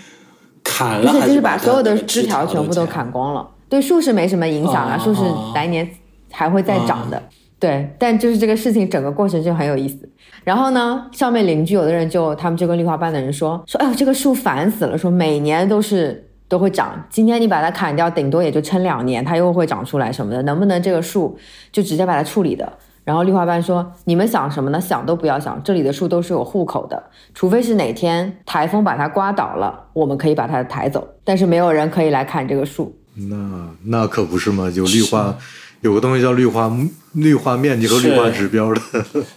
[0.64, 3.46] 砍了，而且就是把所有的枝条全部都砍光了。
[3.68, 5.20] 对树是没什么影响啊，树是
[5.54, 5.86] 来年
[6.30, 7.22] 还会再长的。
[7.62, 9.96] 对，但就是这个事情整个过程就很有意思。
[10.42, 21.38] 然后呢，上面邻居有的人就他们就跟绿化办的人说说，哎呦这个树烦死了，说每年都是都会长，今天你把它砍掉，顶多也就撑两年，它又会长出来什么的，能不能这个树
[21.70, 22.72] 就直接把它处理的？
[23.04, 24.80] 然后绿化办说，你们想什么呢？
[24.80, 27.00] 想都不要想，这里的树都是有户口的，
[27.32, 32.92] 除非是哪天台风把它刮倒了，我们可以把它抬走，但是没有人可以来砍这个树。
[33.14, 34.68] 那那可不是吗？
[34.74, 35.36] 有绿化。
[35.82, 36.72] 有个东西叫绿化
[37.12, 38.80] 绿化面积和绿化指标的。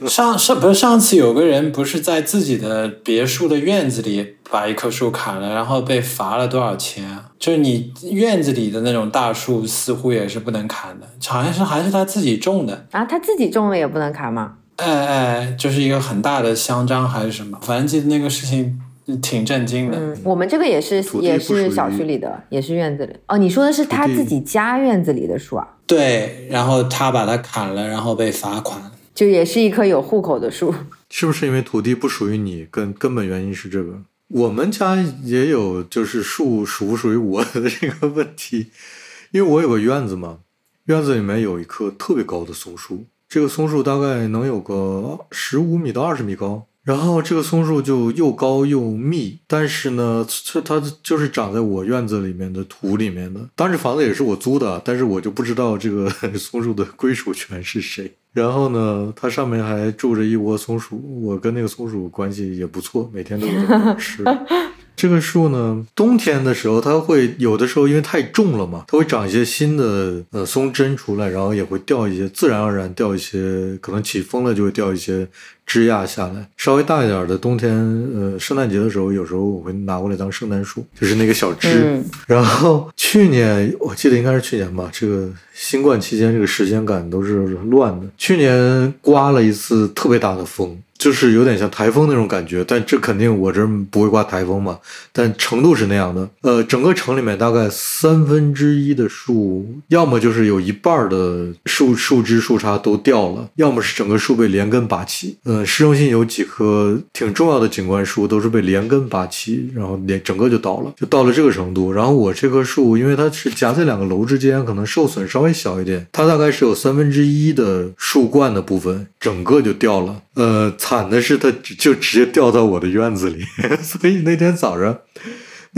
[0.07, 7.31] 上上不是上次有个人不是在自己的别墅的院子里把一棵树砍了，然后被罚了多少钱啊？
[7.39, 13.03] 就是你院子里的那种大树似乎也是不能砍的，好像是还是他自己种的啊？
[13.05, 14.53] 他自己种了也不能砍吗？
[14.75, 17.57] 哎哎，就是一个很大的香樟还是什么？
[17.63, 18.79] 反正记得那个事情。
[19.22, 19.97] 挺震惊的。
[19.99, 23.14] 嗯，我们这个也是，也是小区里的，也是院子里。
[23.28, 25.68] 哦，你说的是他自己家院子里的树啊？
[25.86, 28.91] 对，然后他把它砍了，然后被罚款。
[29.14, 30.74] 就也是一棵有户口的树。
[31.10, 32.68] 是不是因为土地不属于你？
[32.70, 34.01] 根根本原因是这个。
[34.28, 38.72] 我们家也有，就是树属不属于我的这个问题。
[39.32, 40.39] 因为我有个院子嘛，
[40.86, 46.66] 院子里面有一棵特别高的松树，这个松树大概能有个十五米到二十米高。
[46.86, 53.49] 然后这个松树就又高又密，但是呢，它它就是长在我院子里面的土里面的。
[53.55, 56.07] 当时房子也是我租的，但是我就不知道这个
[56.38, 58.13] 松树的归属权是谁。
[58.33, 64.23] 然后呢，它上面还住着一窝松鼠，我跟那个松鼠关系也不错，每天都有吃。
[64.95, 75.27] 这个树呢，冬天的时候它会有的时候因为太重了嘛，它会长一些新的呃松针出来，然后也会掉一些，自然而然掉一些，可能起风了就会掉一些
[75.65, 76.47] 枝桠下来。
[76.57, 77.71] 稍微大一点的冬天，
[78.13, 81.67] 呃，圣诞节的时候，有时候我会拿过来当圣诞树，就是那个小枝。
[81.83, 88.05] 嗯然后去年我记得应该是去年吧，这个新冠期间这个时间感都是乱的。
[88.17, 94.80] 去年刮了一次特别大的风，就是有点像台风那种感觉，但这肯定我这不会刮台风嘛，
[95.14, 96.28] 但程度是那样的。
[96.41, 105.38] 呃，整个城里面大概三分之一的树，要么就是有一半的树树枝树杈都掉了，要么是整个树被连根拔起。
[105.43, 111.93] 呃，市中心有几棵挺重要的景观树都是被连根拔起，然后连整个就倒了，就到了这个程度。
[111.93, 120.24] 然后我这棵树，因为它是夹在两个楼之间，可能受损稍微小一点，它大概是有三分之一的树冠的部分整个就掉了。
[120.36, 123.43] 呃，惨的是它就直接掉到我的院子里，
[123.81, 124.99] 所以那天早上。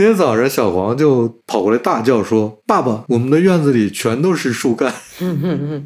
[0.00, 4.94] 那天早上，小黄就跑过来大叫说：“爸爸，我们的院子里全都是树干。”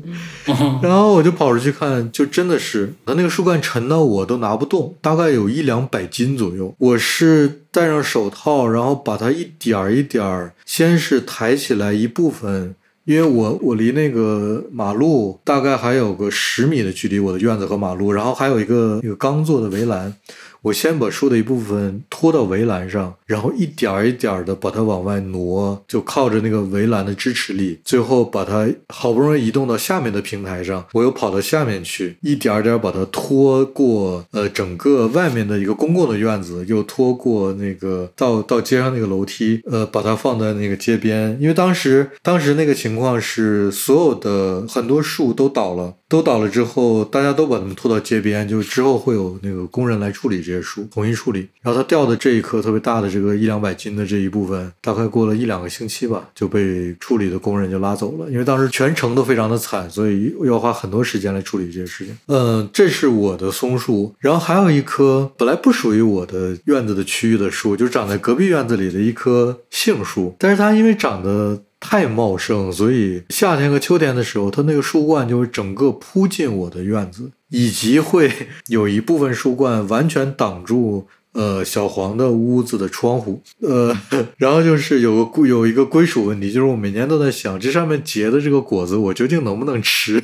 [0.83, 6.75] 然后我就跑出去看，就真的是，它那个树干沉到我都拿不动，大概有一两百斤左右。
[6.77, 12.75] 我是戴上手套，然后把它一点儿一点儿，先是抬起来一部分，
[13.05, 20.15] 因为我我离那个马路大概还有个十米的距离，我的院子和马路，然后还有一个那个钢做的围栏。
[20.63, 45.95] 我先把树的一部分拖到围栏上，然后一点儿一点的把它往外挪，就靠着那个围栏的支持力，最后把它好不容易移动到下面的平台上，我又跑到下面去，一点儿点儿把它拖过呃整个外面的一个公共的院子，又拖过那个到到街上那个楼梯，呃，把它放在那个街边，因为当时当时那个情况是所有的很多树都倒了。
[46.13, 51.49] 都倒了之后，大家都把它们拖到街边，就之后会有那个工人来处理这些树，统一处理。
[51.63, 58.31] 然后它掉的这一棵特别大的这个一两百斤的这一部分，大概过了一两个星期吧，就被处理的工人就拉走了。
[58.31, 62.15] 因为当时全城都非常的惨，所以要花很多时间来处理这些事情。
[62.27, 71.63] 嗯，这是我的松树，然后还有一棵本来不属于我的院子的区域的树，就长在隔壁院子里的一棵杏树，但是它因为长得。
[71.85, 78.31] 太茂盛，所以夏天和秋天的时候，它那个树冠就会整个铺进我的院子，以及会
[78.69, 83.95] 有一部分树冠完全挡住呃小黄的屋子的窗户， 呃，
[84.37, 90.23] 然后就是有个有一个归属问题，就是我每年都在想，这上面结的这个果子，我究竟能不能吃？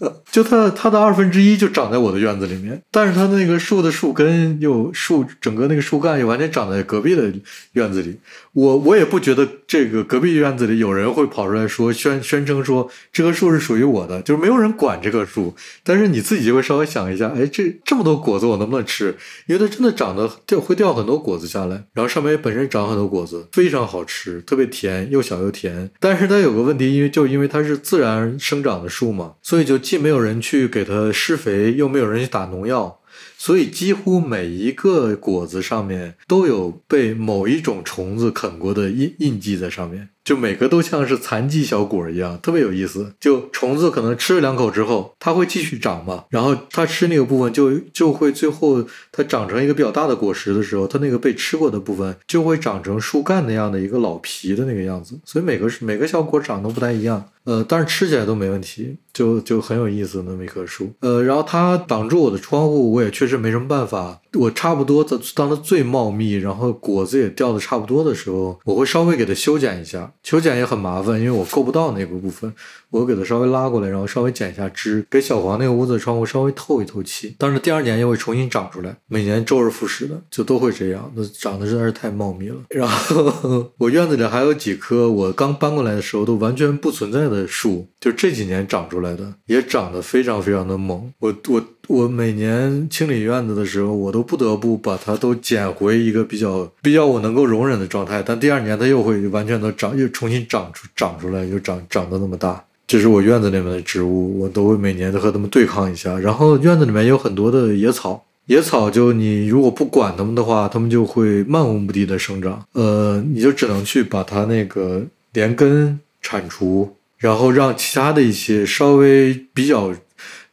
[0.30, 7.32] 就它它的二分之一就长在我的院子里面，但是它那个树的树根又树整个那个树干又完全长在隔壁的
[7.72, 8.18] 院子里，
[8.52, 19.16] 我我也不觉得这个隔壁院子里有人会跑出来说宣宣称说这棵树是属于我的，就是没有人管这棵树，但是你自己就会稍微想一下，哎，这这么多果子我能不能吃？
[19.46, 25.90] 因为它真的长得掉会掉很多果子下来，然后上面本身长很多果子，非常好吃，特别甜，又小又甜。
[25.98, 33.00] 但是它有个问题，因为就因为它是自然生长的树嘛，所以就既没有人去给它施肥，又没有人去打农药。
[33.38, 43.14] 所以几乎每一个果子上面都有被某一种虫子啃过的印印记在上面，就每个都像是残疾小果一样，特别有意思。
[43.18, 55.18] 就虫子可能吃了两口之后，它会继续长嘛，然后它吃那个部分就就会最后它长成一个比较大的果实的时候，它那个被吃过的部分就会长成树干那样的一个老皮的那个样子。
[55.24, 57.30] 所以每个每个小果长得不太一样。
[57.44, 60.92] 呃，但是吃起来都没问题，就就很有意思那么一棵树。
[61.00, 64.20] 呃，然后它挡住我的窗户，我也确实没什么办法。
[64.34, 70.12] 我差不多在当它最茂密，然后果子也掉的差不多的时候，我会稍微给它修剪一下。
[70.22, 72.52] 修剪也很麻烦，因为我够不到那个部分，
[72.90, 77.36] 我给它稍微拉过来，然后稍微剪一下枝，给小黄那个屋子窗户稍微透一透气。
[77.38, 81.12] 但是第二年又会重新长出来，每年周而复始的，就都会这样。
[81.14, 82.56] 那长得实在是太茂密了。
[82.70, 91.12] 然后我院子里还有几棵我刚搬过来的时候都完全不存在的树，就这几年长出来的，也长得非常非常的猛。
[91.18, 98.22] 我我我每年清理院子的时候，我都不得不把它都捡回一个比较比较我能够容忍的状态。
[98.24, 102.62] 但第二年它又会完全的长，又重新长出长出来，又长长得那么大。
[102.86, 106.18] 这是我院子里面的植物，我都会每年都和它们对抗一下。
[106.18, 108.22] 然后院子里面有很多的野草。
[108.46, 112.64] 野草就你如果不管它们的话，它们就会漫无目的的生长。
[112.72, 119.92] 呃，你就只能去把它那个连根铲除，然后让其他的一些稍微比较，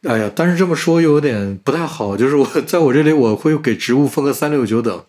[0.06, 2.16] 哎呀，但是这么说又有点不太好。
[2.16, 5.04] 就是我在我这里我会给植物分个三六九等，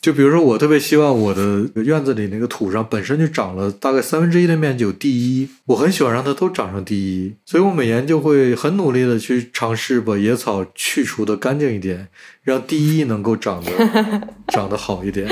[0.00, 12.08] 就比如说，我特别希望我的院子里那个土上本身就长了大概三分之一的面积有地一，我很喜欢让它都长上第一，所以我每年就会很努力的去尝试把野草去除的干净一点，
[12.42, 13.70] 让第一能够长得
[14.48, 15.28] 长得好一点。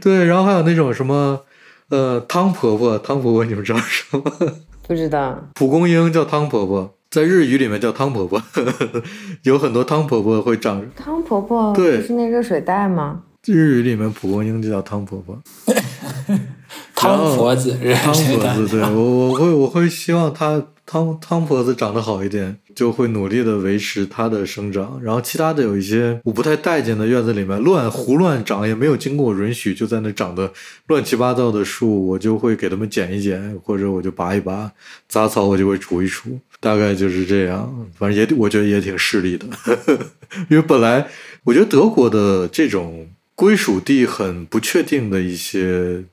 [0.00, 1.40] 对，然后还有那种什么，
[1.88, 4.22] 呃，汤婆婆，汤婆婆你们知道什么？
[4.86, 5.48] 不知道。
[5.54, 8.42] 蒲公英叫汤婆婆，在日语里面叫汤婆婆，
[9.44, 10.82] 有很多汤婆婆会长。
[10.96, 13.20] 汤婆婆对不是那热水袋吗？
[13.44, 15.38] 日语里面蒲公英就叫汤婆婆，
[17.02, 25.00] 汤婆子，汤婆子，对 我我会我会希望它汤汤婆子长得好一点，就会努力的维持它的生长。
[25.02, 30.52] 然后其他的有一些我不太待见的院子里面乱胡乱长，也没有经过我允许就在那长得
[30.86, 34.70] 乱七八糟的树，我就会给它们剪一剪，或者我就拔一拔，
[35.08, 37.88] 杂草我就会除一除，大概就是这样。
[37.98, 39.46] 反正也我觉得也挺势利的，
[40.48, 41.08] 因为本来
[41.44, 43.08] 我觉得德国的这种。
[43.34, 46.04] 归属地很不确定的一些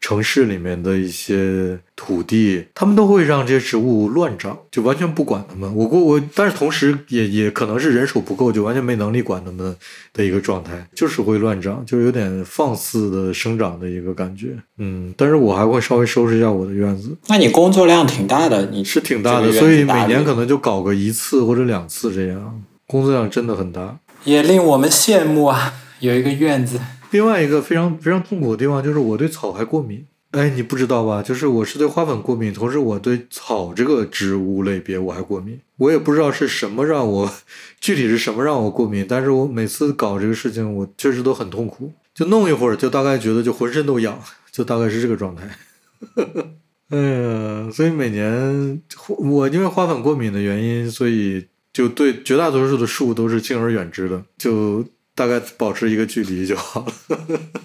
[0.00, 5.74] 城市里面的一些土地，他们都会让这些植物乱长，就完全不管它们。
[5.74, 9.74] 我过我，但是同时也也可能是人手不够，就完全没能力管它们
[10.12, 14.56] 的一个状态，就是会乱长，就是有点放肆的生长的一个感觉。
[14.78, 17.16] 嗯，但是我还会稍微收拾一下我的院子。
[17.28, 23.98] 那你工作量挺大的，你是挺大的，所以每年可能就搞个一次或者两次这样，工作量真的很大。
[24.24, 26.80] 也令我们羡慕啊，有一个院子。
[27.10, 30.06] 另外一个非常非常痛苦的地方就是我对草还过敏。
[30.32, 31.22] 哎，你不知道吧？
[31.22, 35.58] 就是我是对花粉过敏，同时我对草这个植物类别我还过敏。
[35.78, 37.32] 我也不知道是什么让我，
[37.80, 41.92] 具体是什么让我过敏，但是我每次搞这个事情，我确实都很痛苦。
[42.14, 45.48] 就弄一会儿，就大概觉得就浑身都痒，就大概是这个状态。
[46.90, 48.82] 哎呀，所以每年
[49.18, 54.84] 我因为花粉过敏的原因，所以就对绝大多数的树都是敬而远之的，就
[55.16, 56.92] 大概保持一个距离就好了。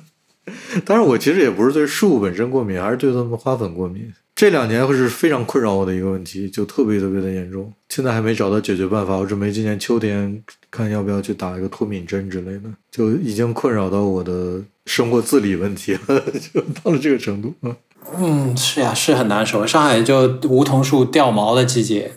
[0.84, 4.12] 当然，我其实也不是对树本身过敏，还是对它们花粉过敏。
[4.34, 7.72] 这两年会是非常困扰我的一个问题，就特别特别的严重。
[7.90, 10.42] 现在还没找到解决办法，我准备今年秋天
[10.72, 16.20] 看要不要去打一个脱敏针之类的，就已经困扰到我的生活自理问题了，
[16.54, 17.76] 就到了这个程度啊。
[18.18, 19.68] 嗯，是呀，是很难受。
[19.68, 22.14] 上海就梧桐树掉毛的季节，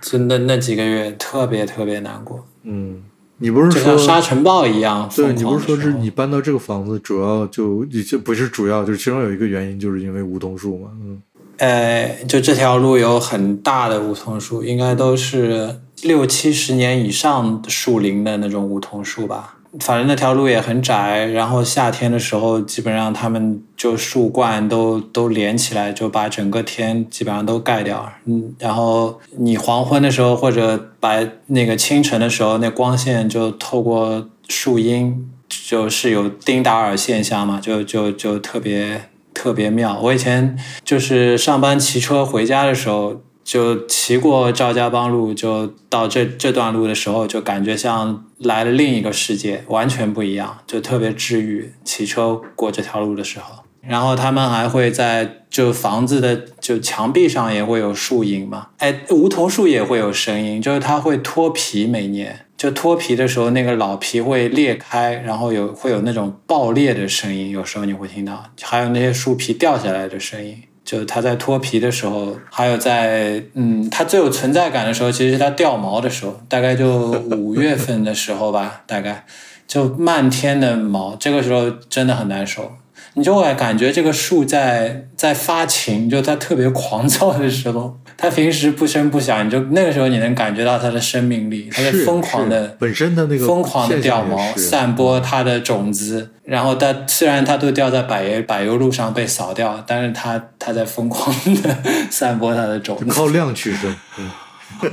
[0.00, 3.02] 真的那几个月特别特别难过，嗯，
[3.38, 10.90] 你不是就像说沙尘暴一样对你不是说是你搬到这个房子，主要就你就不是主要，就是其中有一个原因，就是因为梧桐树嘛。
[11.02, 11.20] 嗯，
[11.58, 19.56] 呃，就这条路有很大的梧桐树，应该都是六七十年以上树龄的那种梧桐树吧。
[19.80, 28.12] 反正那条路也很窄，然后夏天的时候，基本上他们就树冠都都连起来，就把整个天基本上都盖掉。
[28.26, 39.98] 嗯，然后你黄昏的时候或者白那个清晨的时候，那光线就透过树荫，就是有丁达尔现象嘛，就就就特别特别妙。
[40.00, 51.72] 我以前就是上班骑车回家的时候，就骑过赵家浜路，就到这这段路的时候，就感觉像来了另一个世界，完全不一样，就特别治愈。
[51.84, 62.40] 骑车过这条路的时候，然后他们还会在就房子的就墙壁上也会有树影嘛，哎，梧桐树也会有声音，就是它会脱皮，每年。
[62.56, 70.62] 就脱皮的时候，那个老皮会裂开，然后有会有那种爆裂的声音，有时候你会听到，还有那些树皮掉下来的声音。
[70.84, 79.24] 就它在脱皮的时候，还有在嗯，它最有存在感的时候，其实是它掉毛的时候，大概就五月份的时候吧， 大概
[79.66, 82.70] 就漫天的毛，这个时候真的很难受。
[83.16, 96.30] 你就会感觉这个树在在发情，就它特别狂躁的时候，它平时不声不响，你就那个时候你能感觉到它的生命力，它在疯狂的本身的那个疯狂的掉毛，散播它的种子。
[96.44, 101.78] 然后它虽然它都掉在柏油柏油路上被扫掉，但是它它在疯狂的
[102.10, 103.06] 散播它的种子。
[103.06, 104.30] 靠量取胜，嗯，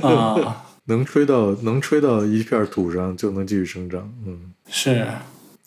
[0.00, 4.10] 啊、 能吹到能吹到一片土上就能继续生长。
[4.26, 5.06] 嗯，是，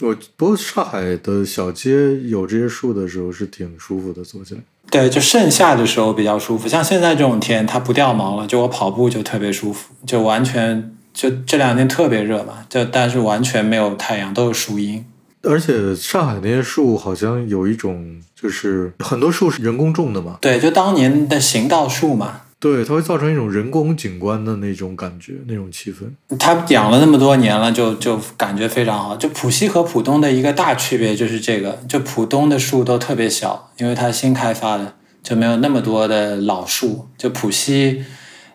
[0.02, 4.62] 我不过上海的小街有这些树的时候是挺舒服的，走起来。
[4.96, 6.70] 对，就盛夏的时候比较舒服。
[6.70, 15.04] 像现在这种天，它不掉毛了，就我跑步就特别舒服，就完全就这两天特别热嘛，就但是完全没有太阳，都是树荫。
[15.44, 25.98] 而且上海那些树好像有一种，就是很多树是人工种的嘛，对，就当年的行道树嘛，对，它会造成一种人工景观的那种感觉，那种气氛。
[26.40, 29.16] 它养了那么多年了，就就感觉非常好。
[29.16, 37.08] 就浦西和浦东的一个大区别就是这个，就浦东的树都特别小，因为它新开发的，就没有那么多的老树。
[37.16, 38.04] 就浦西，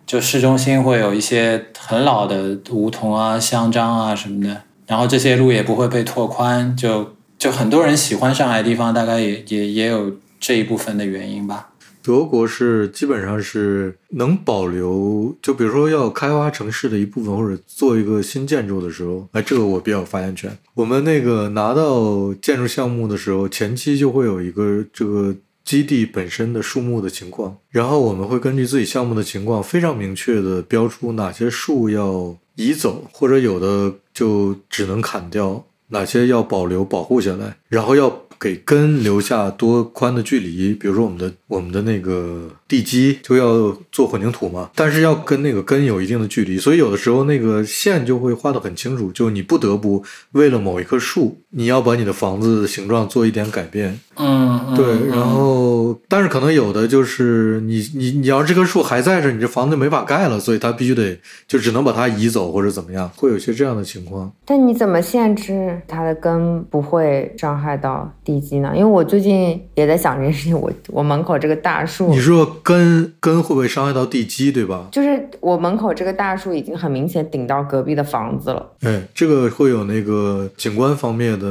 [0.04, 11.68] 就市中心会有一些很老的梧桐啊、香樟啊什么的，然后这些路也不会被拓宽，就就很多人喜欢上海地方，大概也也也有这一部分的原因吧。
[12.02, 20.56] 德国是基本上是能保留，就比如说要开发城市的一部分，或者做一个新建筑的时候，哎，这个我比较发言权。
[20.74, 25.34] 我们那个拿到建筑项目的时候，前期就会有一个这个
[25.64, 35.66] 基地本身的树木的情况，然后我们会根据自己项目的情况，非常明确的标出哪些树要移走，或者有的就只能砍掉。
[35.92, 40.72] 哪些要保留保护下来，然后要给根留下多宽的距离？
[40.72, 53.98] 比如说我们的我们的那个地基就要做混凝土嘛，但是要跟那个根有一定的距离，所以有的时候那个线就会画得很清楚，就你不得不为了某一棵树，你要把你的房子的形状做一点改变。
[54.16, 61.18] 嗯，对，然后但是可能有的就是你你你要这棵树还在这，你这房子就没法盖了，所以它必须得
[61.48, 64.30] 就只能把它移走或者怎么样，会有些这样的情况。
[64.44, 68.72] 但你怎么限制它的根不会伤害到地基呢？
[68.74, 74.88] 因为我最近也在想这件事情，我我门口这个大树，你说根根会不会伤害到地基，对吧？
[74.92, 78.70] 就是我门口这个大树已经很明显顶到隔壁的房子了。
[78.80, 81.46] 哎，这个会有那个景观方面的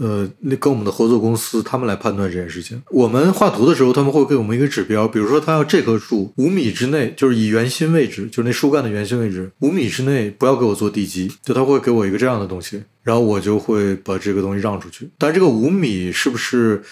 [0.00, 2.80] 呃，那跟我们的合作公司他们来判断这件事情。
[2.90, 15.10] 我们画图的时候，他们会给我们一个指标，比如说他要这棵树五米之内，就是以圆心位置，就是那树干的圆心位置五米之内不要给我做地基，就他会给我一个这样的东西，然后我就会把这个东西让出去。
[15.18, 16.82] 但这个五米是不是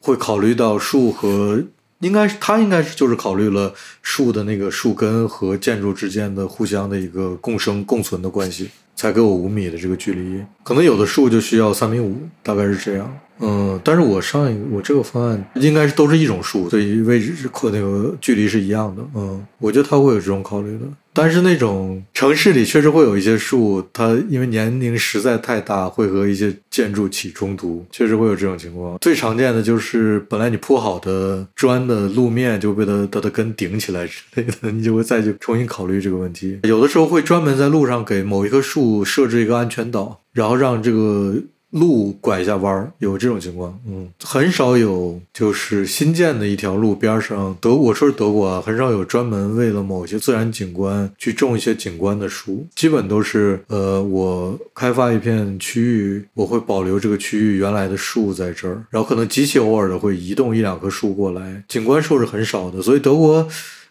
[0.00, 1.62] 会考虑到树和？
[2.00, 3.72] 应该是他应该是就是考虑了
[4.02, 10.44] 树的那个树根和建筑之间的互相的一个共生共存的关系，才给我五米的这个距离。
[10.62, 13.18] 可能有的树就需要三米五，大概是这样。
[13.38, 19.02] 嗯，但是我上一个我这个方案应该是都是一种树，所以位置是和那个距离是一样的。
[19.14, 20.86] 嗯，我觉得他会有这种考虑的。
[21.12, 28.98] 但是那种城市里确实会有一些树，它因为年龄实在太大，会和一些建筑起冲突，确实会有这种情况。
[29.00, 36.58] 最常见的就是本来你铺好的砖的路面就被它它的根顶起来之类的，你就会再去重新考虑这个问题。
[36.64, 41.36] 有的时候会专门在路上给某一棵树设置一个安全岛，然后让这个。
[41.76, 63.46] 路拐一下弯儿，有这种情况，嗯，很少有就是新建的一条路边上，德我说是德国啊，很少有专门为了某些自然景观去种一些景观的树，基本都是呃，我开发一片区域，我会保留这个区域原来的树在这儿，然后可能极其偶尔的会移动一两棵树过来，景观树是很少的，所以德国，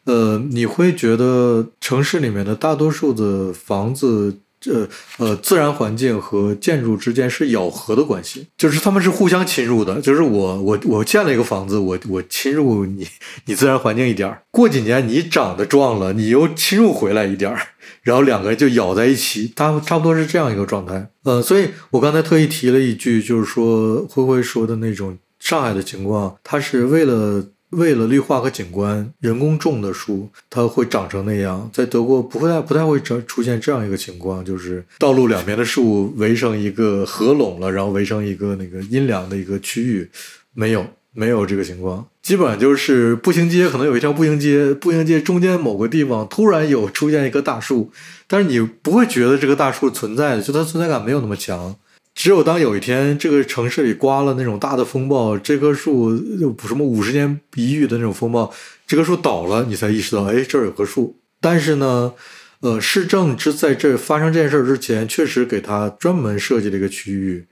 [0.05, 4.37] 呃，你会觉得城市里面的大多数的房子。
[4.71, 4.87] 呃
[5.17, 10.01] 呃，自然环境和建筑之间是咬合的关系，就是他们是互相侵入的。
[10.01, 13.07] 就是我我我建了一个房子，我我侵入你
[13.45, 17.59] 你自然环境一点儿，过几年你长得壮了，你又侵入回来一点儿，
[18.01, 21.09] 然后两个人就咬在一起，大差不多是这样一个状态。
[21.23, 27.45] 呃，所以我刚才特意提了一句，就是说灰灰说的那种上海的情况，它是为了。
[27.75, 31.69] 为了绿化和景观，人工种的树，它会长成那样。
[31.73, 40.09] 在德国不会太不太会出出现这样一个情况，就是道路两边的树围成一个合拢了，然后围成一个那个阴凉的一个区域，
[40.53, 42.07] 没有没有这个情况。
[42.21, 47.91] 基本上就是步行街，可能有一条步行街，步行街中间某个地方突然有出现一棵大树，
[48.27, 51.75] 但是你不会觉得这个大树存在的，就它存在感没有那么强。
[52.15, 58.51] 只有当有一天这个城市里刮了那种大的风暴，这棵树就什么五十年一遇的那种风暴，
[58.87, 61.17] 这棵树倒了，你才意识到，哎，这儿有棵树。
[61.41, 62.13] 但是呢，
[62.61, 67.45] 呃，市政之在这发生这件事之前，确实给他专门设计了一个区域，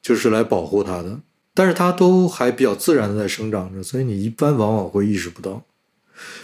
[0.00, 1.18] 就是来保护它的。
[1.52, 5.64] 但是它都还比较自然的在生长着，所以你一般往往会意识不到。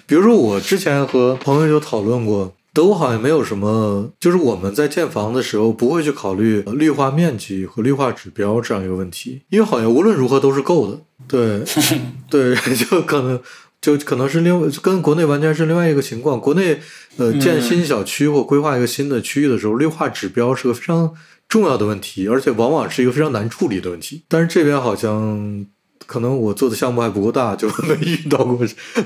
[0.06, 2.52] 比如说，我之前和朋友就讨论过。
[2.72, 11.00] 德国好像没有什么，就是我们在建房的时候不会去考虑绿化面积和绿化指标这样一个问题，因为好像无论如何都是够的。
[11.26, 11.64] 对，
[12.30, 13.40] 对，就可能
[13.80, 16.40] 就可能是另跟国内完全是另外一个情况。
[16.40, 16.80] 国内
[17.16, 21.12] 呃建新小区或规划一个新的区域的时候，绿化指标是个非常
[21.48, 24.22] 重要的问题，而且往往是一个非常难处理的问题。
[24.28, 25.66] 但是这边好像。
[26.10, 28.58] 可能我做的项目还不够大，就没遇到过，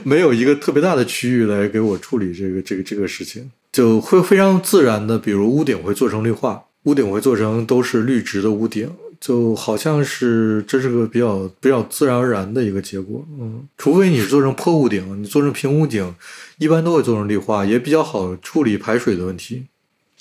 [0.05, 8.91] 没有一个特别大的区域来给我处理这个这个这个事情，就会非常自然的，比如屋顶会做成绿化，屋顶会做成都是绿植的屋顶，
[9.21, 16.15] 就好像是这是个比较比较自然而然的一个结果，嗯，除非你做成破屋顶，你做成平屋顶，
[16.57, 19.67] 一般都会做成绿化，也比较好处理排水的问题，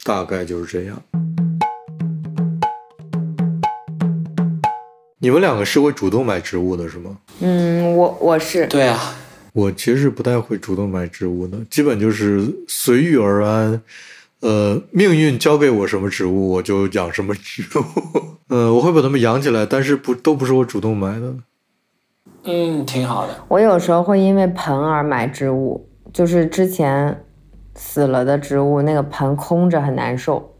[0.03, 1.01] 大概就是这样。
[5.23, 7.17] 你们两个是会主动买植物的，是吗？
[7.39, 8.67] 嗯，我我是。
[8.67, 9.15] 对啊，
[9.53, 13.81] 我其实是不太会主动买植物的，基本就是随遇而安。
[14.41, 17.83] 呃，命运交给我什么植物，我就养什么植物。
[18.53, 21.33] 呃，我会把它们养起来，但是不都不是我主动买的。
[22.43, 23.45] 嗯，挺好的。
[23.47, 27.23] 我有时候会因为盆而买植物，就是之前
[27.75, 30.53] 死了的植物，那个盆空着很难受，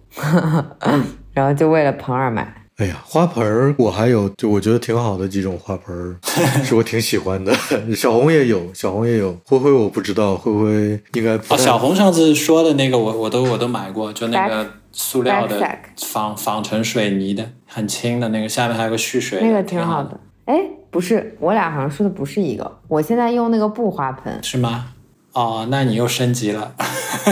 [1.33, 2.62] 然后就为了盆而买。
[2.77, 6.17] 哎呀，花盆儿我还有，就我觉得挺好的几种花盆儿，
[6.65, 7.53] 是我挺喜欢的。
[7.95, 15.61] 小红也有，小红也有，灰灰我不知道，灰灰应该不哦，小红上次说的那个我我都我都买过，就那个塑料的
[15.97, 20.19] 仿仿成水泥的，很轻的那个，下面还有个蓄水，那个挺好的。。
[20.45, 20.59] 哎，
[20.89, 22.79] 不是，我俩好像说的不是一个。
[22.87, 24.87] 我现在用那个布花盆，是吗？
[25.33, 26.73] 哦，那你又升级了。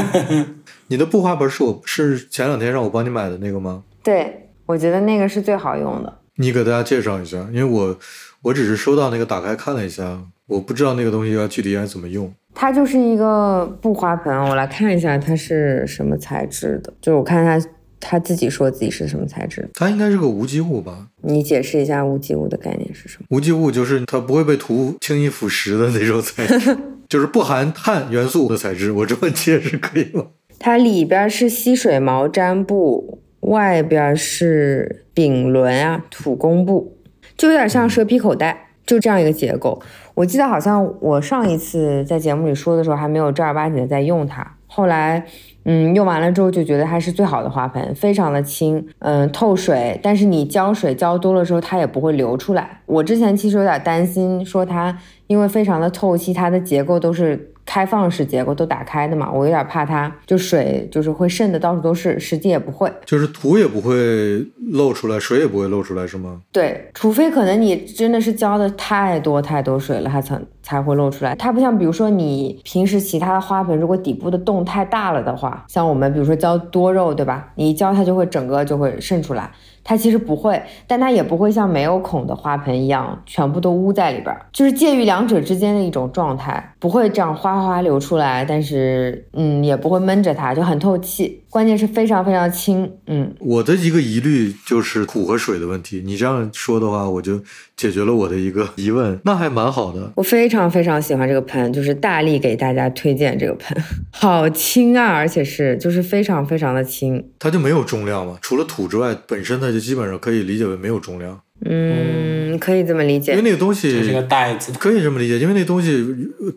[0.88, 3.84] 你的布花盆是我是前两天让我帮你买的那个吗？
[4.04, 4.41] 对
[4.72, 6.18] 我觉得那个是最好用的。
[6.38, 7.98] 你给大家介绍一下，因为我
[8.42, 12.34] 我只是收到那个打开看了一下，我不知道那个东西要具体该怎么用。
[12.54, 16.94] 它就是一个布花盆，我来看一下它是什么材质的。
[17.02, 17.68] 就是我看它，
[18.00, 19.70] 它自己说自己是什么材质。
[19.74, 21.08] 它应该是个无机物吧？
[21.22, 23.26] 你解释一下无机物的概念是什么？
[23.30, 26.78] 无机物就是它不会被土轻易腐蚀的那种材质，
[27.10, 28.92] 就是不含碳元素的材质。
[28.92, 30.28] 我这么解释可以吗？
[30.60, 36.98] 它里边是吸水毛毡布，外边是丙纶啊土工布，
[37.38, 39.82] 就有点像蛇皮口袋，就这样一个结构。
[40.14, 45.26] 我记得好像我上一次在节目里说的时候还没有正儿八经的在用它，后来
[45.66, 52.82] 嗯用完了之后就觉得它是最好的花盆，非常的轻，嗯透水，但是你浇水浇多了之后它也不会流出来。
[52.86, 57.48] 我之前其实有点担心，说它因为非常的透气，它的结构都是。
[57.72, 62.92] 开放式结构都打开的嘛，我有点怕它就水就是会渗的到处都是，实际也不会。
[63.06, 66.42] 就是土也不会漏出来，水也不会漏出来，是吗？
[66.52, 71.34] 对，除非可能你真的是浇的太多太多水了，它才才会漏出来。
[71.36, 77.54] 它不像比如说你平时其他的花盆，如果底部的洞太大了的话，像我们比如说浇多肉，对吧？
[77.56, 79.50] 你一浇它就会整个就会渗出来。
[79.84, 91.44] 它其实不会，但它也不会像没有孔的花盆一样全部都捂在里边儿，就是介于两者之间的一种状态，不会这样哗哗哗流出来，但是嗯也不会闷着它，就很透气。
[91.48, 96.02] 关键是非常非常轻，嗯，我的一个疑虑就是土和水的问题。
[96.04, 97.40] 你这样说的话，我就
[97.78, 100.12] 解决了我的一个疑问，那还蛮好的。
[100.16, 103.78] 我非常非常喜欢这个盆，就是大力给大家推荐这个盆，
[104.12, 113.44] 好轻啊，而且是就是非常非常的轻，它就没有重量嘛，除了土之外，本身它就基本上可以理解为没有重量，嗯，可以这么理解因为。
[113.44, 116.06] 那个东这是个西袋子，可以这么理解，因为那东西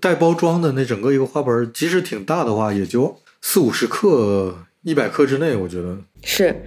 [0.00, 5.98] 带包装的那整个一个花盆，即使挺大的话，也就四五十克、一百克之内，我觉得。
[6.22, 6.64] 是，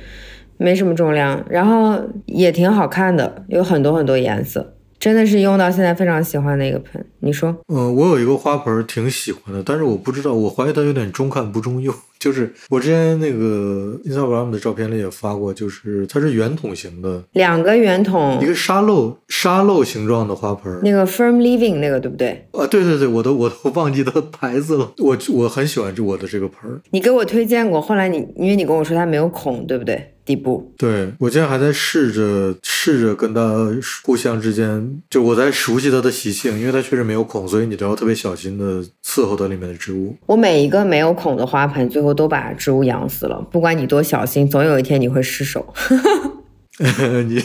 [0.58, 7.04] 没什么重量，然后也挺好看的，有很多很多颜色，真的是用到现在非常喜欢的一个盆。
[7.22, 7.56] 你说？
[7.68, 11.94] 嗯，我有一个花盆挺喜欢的，但是我不知道，我怀疑它有点中看不中用。
[12.20, 20.80] 就是我之前那个 Instagram 的照片里也发过，就是它是圆筒型的，两个圆筒一，个沙漏沙漏形状的花盆。
[20.84, 22.48] 那个 Firm Living 那个对不对？
[22.54, 24.92] 啊，对对对，我都我都 忘记它牌子了。
[24.98, 26.82] 我我很喜欢这我的这个盆儿。
[26.92, 30.14] 你给我推荐过，后来你因为你跟我说它没有孔，对不对？
[30.28, 30.74] 底部。
[30.78, 33.68] 对我现在还在试着试着跟它
[34.04, 40.16] 互相之间，就我在熟悉它的习性，因为它确实没有孔，所以你都要特别小心的伺候它里面的植物。
[40.26, 43.42] 我每一个没有孔的花盆，最后都把植物养死了。
[43.50, 45.74] 不管你多小心，总有一天你会失手。
[47.28, 47.44] 你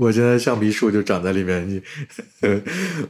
[0.00, 1.80] 我现在橡皮树就长在里面，你
[2.40, 2.60] 呃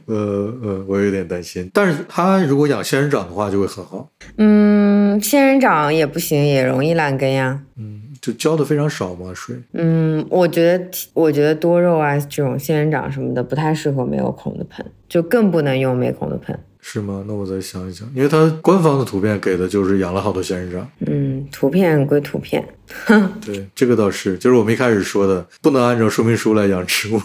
[0.05, 0.15] 呃
[0.61, 1.67] 呃，我有点担心。
[1.73, 4.07] 但是它如果养仙人掌的话，就会很好。
[4.37, 7.59] 嗯，仙人掌也不行，也容易烂根呀。
[7.75, 9.53] 嗯，就浇的非常少嘛，水。
[9.73, 16.57] 嗯，我觉得我觉得多肉啊这种仙人掌什么的不太适合没有孔的盆，就更不能用没孔的盆。
[16.79, 17.21] 是吗？
[17.27, 20.89] 那我再想一想，因为它官方的图片给的就是养了好多仙人掌。
[21.05, 22.65] 嗯，图片归图片。
[23.45, 27.19] 对，这个倒是，就是我们一开始说的，不能按照说明书来养植物，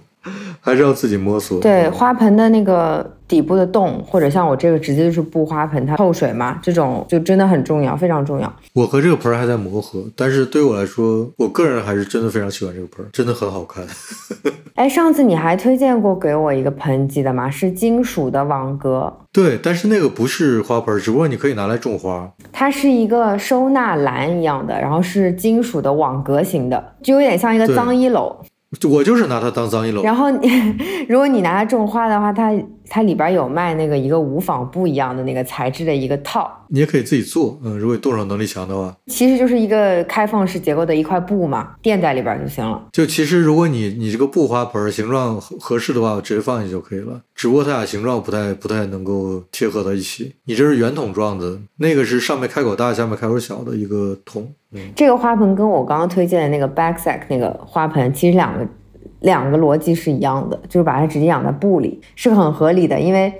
[0.60, 1.60] 还是要自己摸索。
[1.60, 8.52] 对，花盆的那个底部的洞，或者像我这个直接就是布花盆，它透水嘛，这种就真的很重要，非常重要。
[8.74, 13.82] 我和这个盆儿还在磨合，但是对我来说，我个人还是真的非常喜欢这个盆儿，真的很好看。
[14.76, 17.48] 哎，上次你还推荐过给我一个盆，记得吗？
[17.48, 22.30] 是金属的网格，对，但是那个不是花盆儿，只不过你可以拿来种花。
[22.52, 28.34] 它是一个收纳篮一样的，然后是金属的网格型的，就有点像一个脏衣篓。
[28.90, 30.02] 我就是拿它当脏衣篓。
[30.02, 30.48] 然后你，
[31.06, 32.50] 如果你拿它种花的话，它
[32.94, 38.94] 它里边有卖那个一个无纺布一样的那个材质的一个套，你也可以自己做，嗯，如果你动手能力强的话。
[39.06, 42.86] 其实就是一个开放式结构的一块布嘛，垫在里边就行了。
[42.92, 47.18] 就其实如果你你这个布花盆形状合合适的话，我直接放进去就可以了。
[47.34, 50.34] 只不过它俩形状不太不太能够贴合到一起。
[50.44, 54.52] 你这是圆筒状的，那个是上面开口大下面开口小的一个桶。
[54.72, 58.66] 嗯，这个花盆跟我刚刚推荐的那个 backsack 那个花盆其实两个
[59.22, 63.00] 两个逻辑是一样的，就是把它直接养在布里是很合理的。
[63.00, 63.32] 因为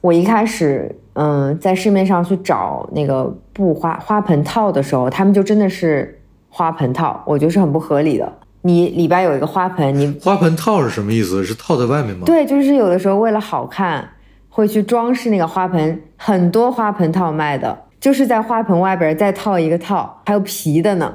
[0.00, 8.32] 我一开始嗯在市面上去找那个布花花盆套的时候，他们就真的是花盆套，我觉得是很不合理的。
[8.62, 11.44] 你里边有一个花盆，你花盆套是什么意思？
[11.44, 12.24] 是套在外面吗？
[12.26, 14.06] 对，就是有的时候为了好看，
[14.48, 21.14] 会去装饰那个花盆，很多花盆套卖的，就是在花盆外边再套一个套，还有皮的呢。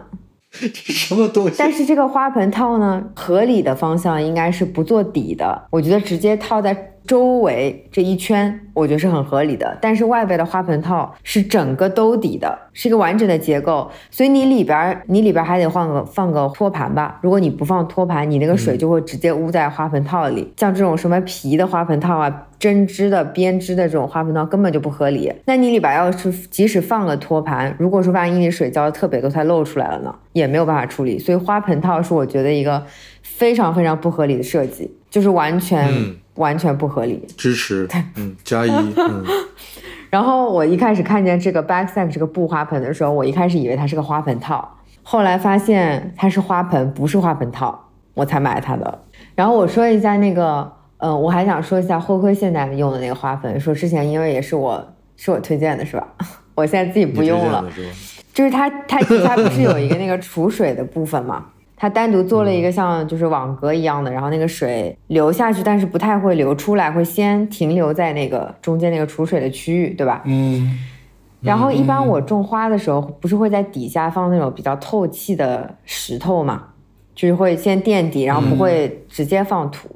[0.54, 1.56] 这什么东西？
[1.58, 9.78] 但是这个花盆套呢，合理的方向应该是不做底的，我觉得直接套在周围这一圈，我觉得是很合理的。
[9.82, 17.20] 但是外边的花盆套是整个兜底的，是一个完整的结构，所以你里边你里边还得换个放个托盘吧。
[17.22, 20.54] 如果你不放托盘，你那个水就会直接污在花盆套里。
[20.58, 25.32] 像这种什么皮的花盆套啊，针织的、编织的这种花盆套根本就不合理。
[25.46, 31.20] 那你里边要是即使放了托盘，如果说万一你水浇的特别多，它漏出来了呢，也没有办法处理。
[31.20, 32.86] 所以花盆套是我觉得一个
[33.22, 37.26] 非常非常不合理的设计，就是完全、嗯完全不合理。
[37.38, 39.24] 支持，嗯，加一，嗯，
[40.10, 49.04] 然后我一开始看见这个 backsack 这个布花盆的时候，我一开始以为它是个花盆套，后来发现它是花盆，不是花盆套，我才买它的。
[49.36, 54.84] 然后我说一下那个，嗯，我还想说一下灰灰现在用的那个花盆，说之前因为也是我
[55.18, 56.08] 是我推荐的是吧？
[56.56, 57.66] 我现在自己不用了？
[58.34, 61.46] 就是它它它不是有一个那个储水的部分嘛？
[61.84, 70.22] 它单独做了一个像就是网格一样的，然后那个水流下去，但是不太会流出来，会先停留在那个中间那个储水的区域，对吧？
[70.24, 70.80] 嗯，
[71.42, 76.64] 然后一般我种花的时候，不是会在底下放那种比较透气的石头嘛，
[77.14, 79.90] 就是会先垫底，然后不会直接放土。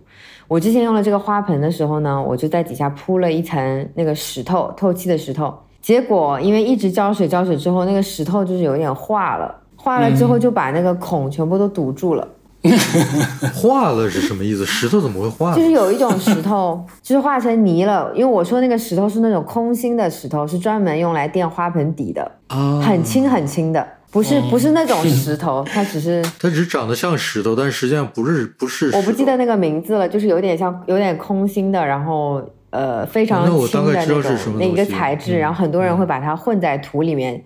[0.50, 5.58] 我之前用了这个花盆的时候呢，我就在底下铺了一层那个石头，透气的石头。
[5.80, 9.56] 结果因为一直浇水浇水之后，那个石头就是有点化了，
[9.88, 12.28] 化了之后就把那个孔全部都堵住了。
[13.56, 14.66] 化了是什么意思？
[14.66, 15.56] 石头怎么会化？
[15.56, 18.12] 就是有一种石头， 就是化成泥了。
[18.14, 28.92] 因为我说那个石头是那种空心的石头，是专门用来垫花盆底的，啊，很轻很轻的，不是不是那种石头， 它只是它只是长得像石头，但实际上不是不是。
[28.94, 37.42] 我不记得那个名字了，就是有点像有点空心的，然后呃非常那我轻的那种是什么那一个材质，嗯然后很多人会把它混在土里面，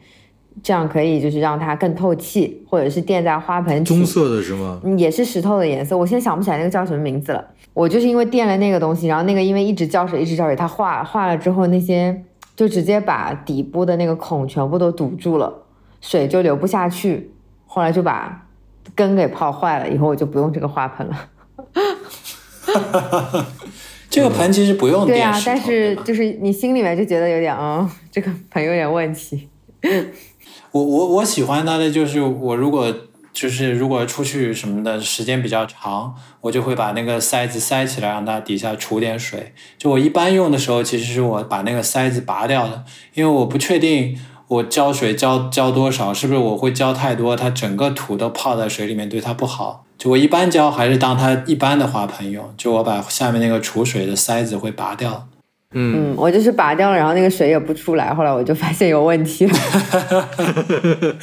[0.62, 4.80] 这样可以就是让它更透气，或者是垫在花盆底棕色的是吗？
[4.84, 7.46] 嗯，也是石头的颜色，我现在想不起来那个叫什么名字了。
[7.74, 12.24] 我就是因为垫了那个东西，然后那个因为一直浇水，一直浇水，它化化了之后，那些
[12.56, 15.64] 就直接把底部的那个孔全部都堵住了，
[16.02, 17.32] 水就流不下去。
[17.66, 18.46] 后来就把
[18.94, 21.30] 根给泡坏了，以后我就不用这个花盆了。
[24.10, 29.48] 这个盆其实不用 对呀、垫石头，但是就是你心里面就觉得有点，嗯，这个盆有点问题。
[30.72, 32.94] 我我我喜欢它的就是我如果
[33.34, 39.54] 就是如果出去什么的时间比较长，我就会把那个塞子塞起来，让它底下储点水。
[39.78, 44.18] 就我一般用的时候，其实是我把那个塞子拔掉的，因为我不确定
[44.48, 49.86] 我浇水浇浇多少，是不是我会浇太多，它整个土都泡在水里面，对它不好。
[49.98, 55.28] 就我一般浇还是当它一般的花盆用，就我把下面那个储水的塞子会拔掉。
[55.74, 59.54] 嗯，嗯，我就是拔掉了，然后那个水也不出来，后来我就发现有问题了。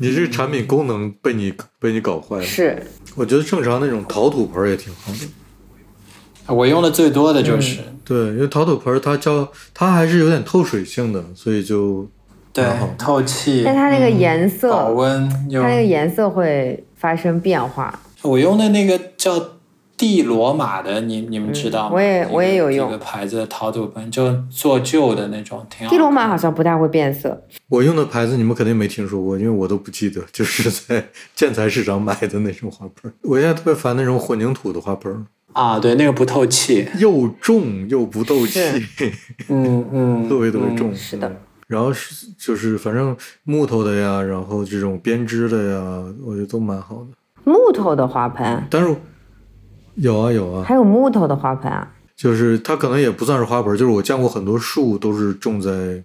[0.00, 2.42] 你这个产品功能被你被你搞坏了。
[2.42, 2.82] 是，
[3.14, 6.54] 我觉得正常那种陶土盆也挺好的。
[6.54, 12.08] 我用的最多的就是、对，因为陶土盆它浇它还是有点透水性的，所以就
[12.52, 12.64] 对
[12.96, 18.00] 透气，但它那个颜色，保温它那个颜色会发生变化。
[18.22, 19.38] 我用的那个叫
[19.96, 21.90] 蒂罗马的，你你们知道吗？
[21.90, 25.90] 嗯我也我也有用这个牌子的陶土盆，就做旧的那种，挺好。
[25.90, 33.14] 蒂罗马好像不太会变色，我用的牌子你们肯定没听说过，因为我都不记得， 就是在建材市场买的那种花盆儿。
[33.22, 35.24] 我现在特别烦那种混凝土的花盆儿，
[35.54, 36.86] 啊，对，那个不透气。
[36.98, 38.60] 又重又不透气，
[39.48, 40.92] 嗯嗯，特别特别重。
[40.92, 41.36] 嗯是的嗯
[41.66, 47.06] 然后是就是反正木头的呀，然后这种编织的呀，我觉得都蛮好的。
[47.42, 48.94] 木头的花盆，但是
[49.96, 51.92] 有啊有啊，还有木头的花盆啊。
[52.14, 56.02] 就是它可能也不算是花盆，就是我见过很多树都是种在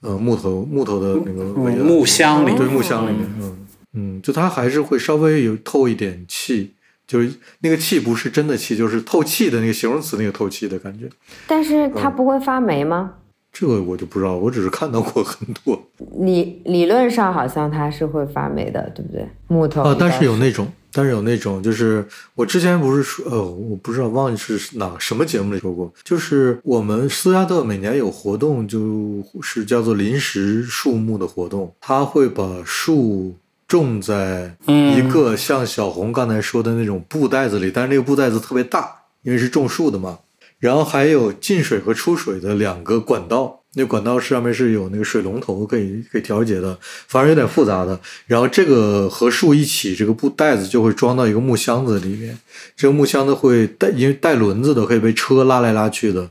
[0.00, 6.72] 呃木头木头的那个围木箱里，对木箱里面，嗯嗯，就它还是会稍微有透一点气，
[7.06, 11.08] 就是那个气不是真的气，就是透气的那个形容词那个透气的感觉。
[11.46, 13.14] 但是它不会发霉吗？
[13.52, 15.80] 这个我就不知道，我只是看到过很多
[16.18, 19.26] 理理论上好像它是会发霉的，对不对？
[19.46, 33.36] 木头啊，但是有那种，但是有那种，就是我之前不是说，呃，我不知道忘记是哪什么节目里说过，就是我们斯嘉特每年有活动，就是叫做临时树木的活动，他会把树
[33.68, 38.92] 种在一个像小红刚才说的那种布袋子里，但是那个布袋子特别大，
[39.22, 40.18] 因为是种树的嘛。
[40.58, 48.00] 然后还有进水和出水的两个管道，那管道上面是有那个水龙头可以可以调节的，反正有点复杂的。
[48.26, 52.36] 然后这个和树一起，这个布袋子就会装到一个木箱子里面，
[52.76, 56.30] 这个木箱子会带，因为带轮子的，可以被车拉来拉去的，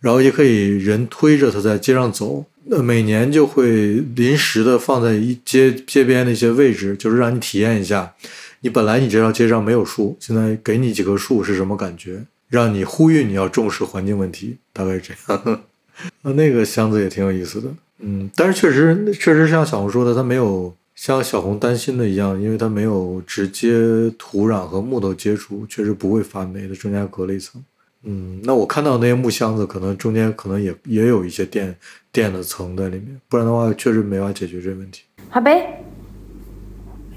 [0.00, 2.44] 然后也可以人推着它在街上走。
[2.66, 8.14] 那每年就会临时的放在一街街边的一些位置，就是让你体验一下，
[8.60, 12.24] 你本来你这条街上没有树，现在给你几棵树是什么感觉？
[12.48, 15.62] 让你呼吁你要重视环境问题，大概是这样。
[16.22, 17.68] 那那个箱子也挺有意思的，
[17.98, 23.72] 嗯，但是确实确实像小红说的，它没有像小红担心的一样，因为它没有直接
[24.18, 27.62] 土壤和木头接触，确实不会发霉的，中间隔了一层。
[28.06, 31.74] 嗯，那我看到那些木箱子，可能中间可能也也有一些电
[32.12, 35.04] 电的层在里面，不然的话确实没法解决这个问题。
[35.30, 35.82] 好呗，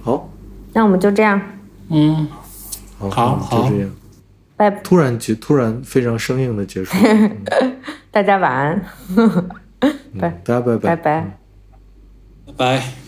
[0.01, 0.31] 好，
[0.71, 1.41] 那我们就这样，
[1.89, 2.27] 嗯，
[2.97, 3.91] 好，好好就这样。
[4.57, 6.97] 拜，突然结，突然非常生硬的结束。
[7.05, 7.37] 嗯
[8.11, 8.85] 大家晚安，
[9.15, 9.49] 嗯
[10.19, 11.19] 拜大家拜拜拜。
[11.21, 11.31] 嗯
[12.47, 13.06] 拜拜。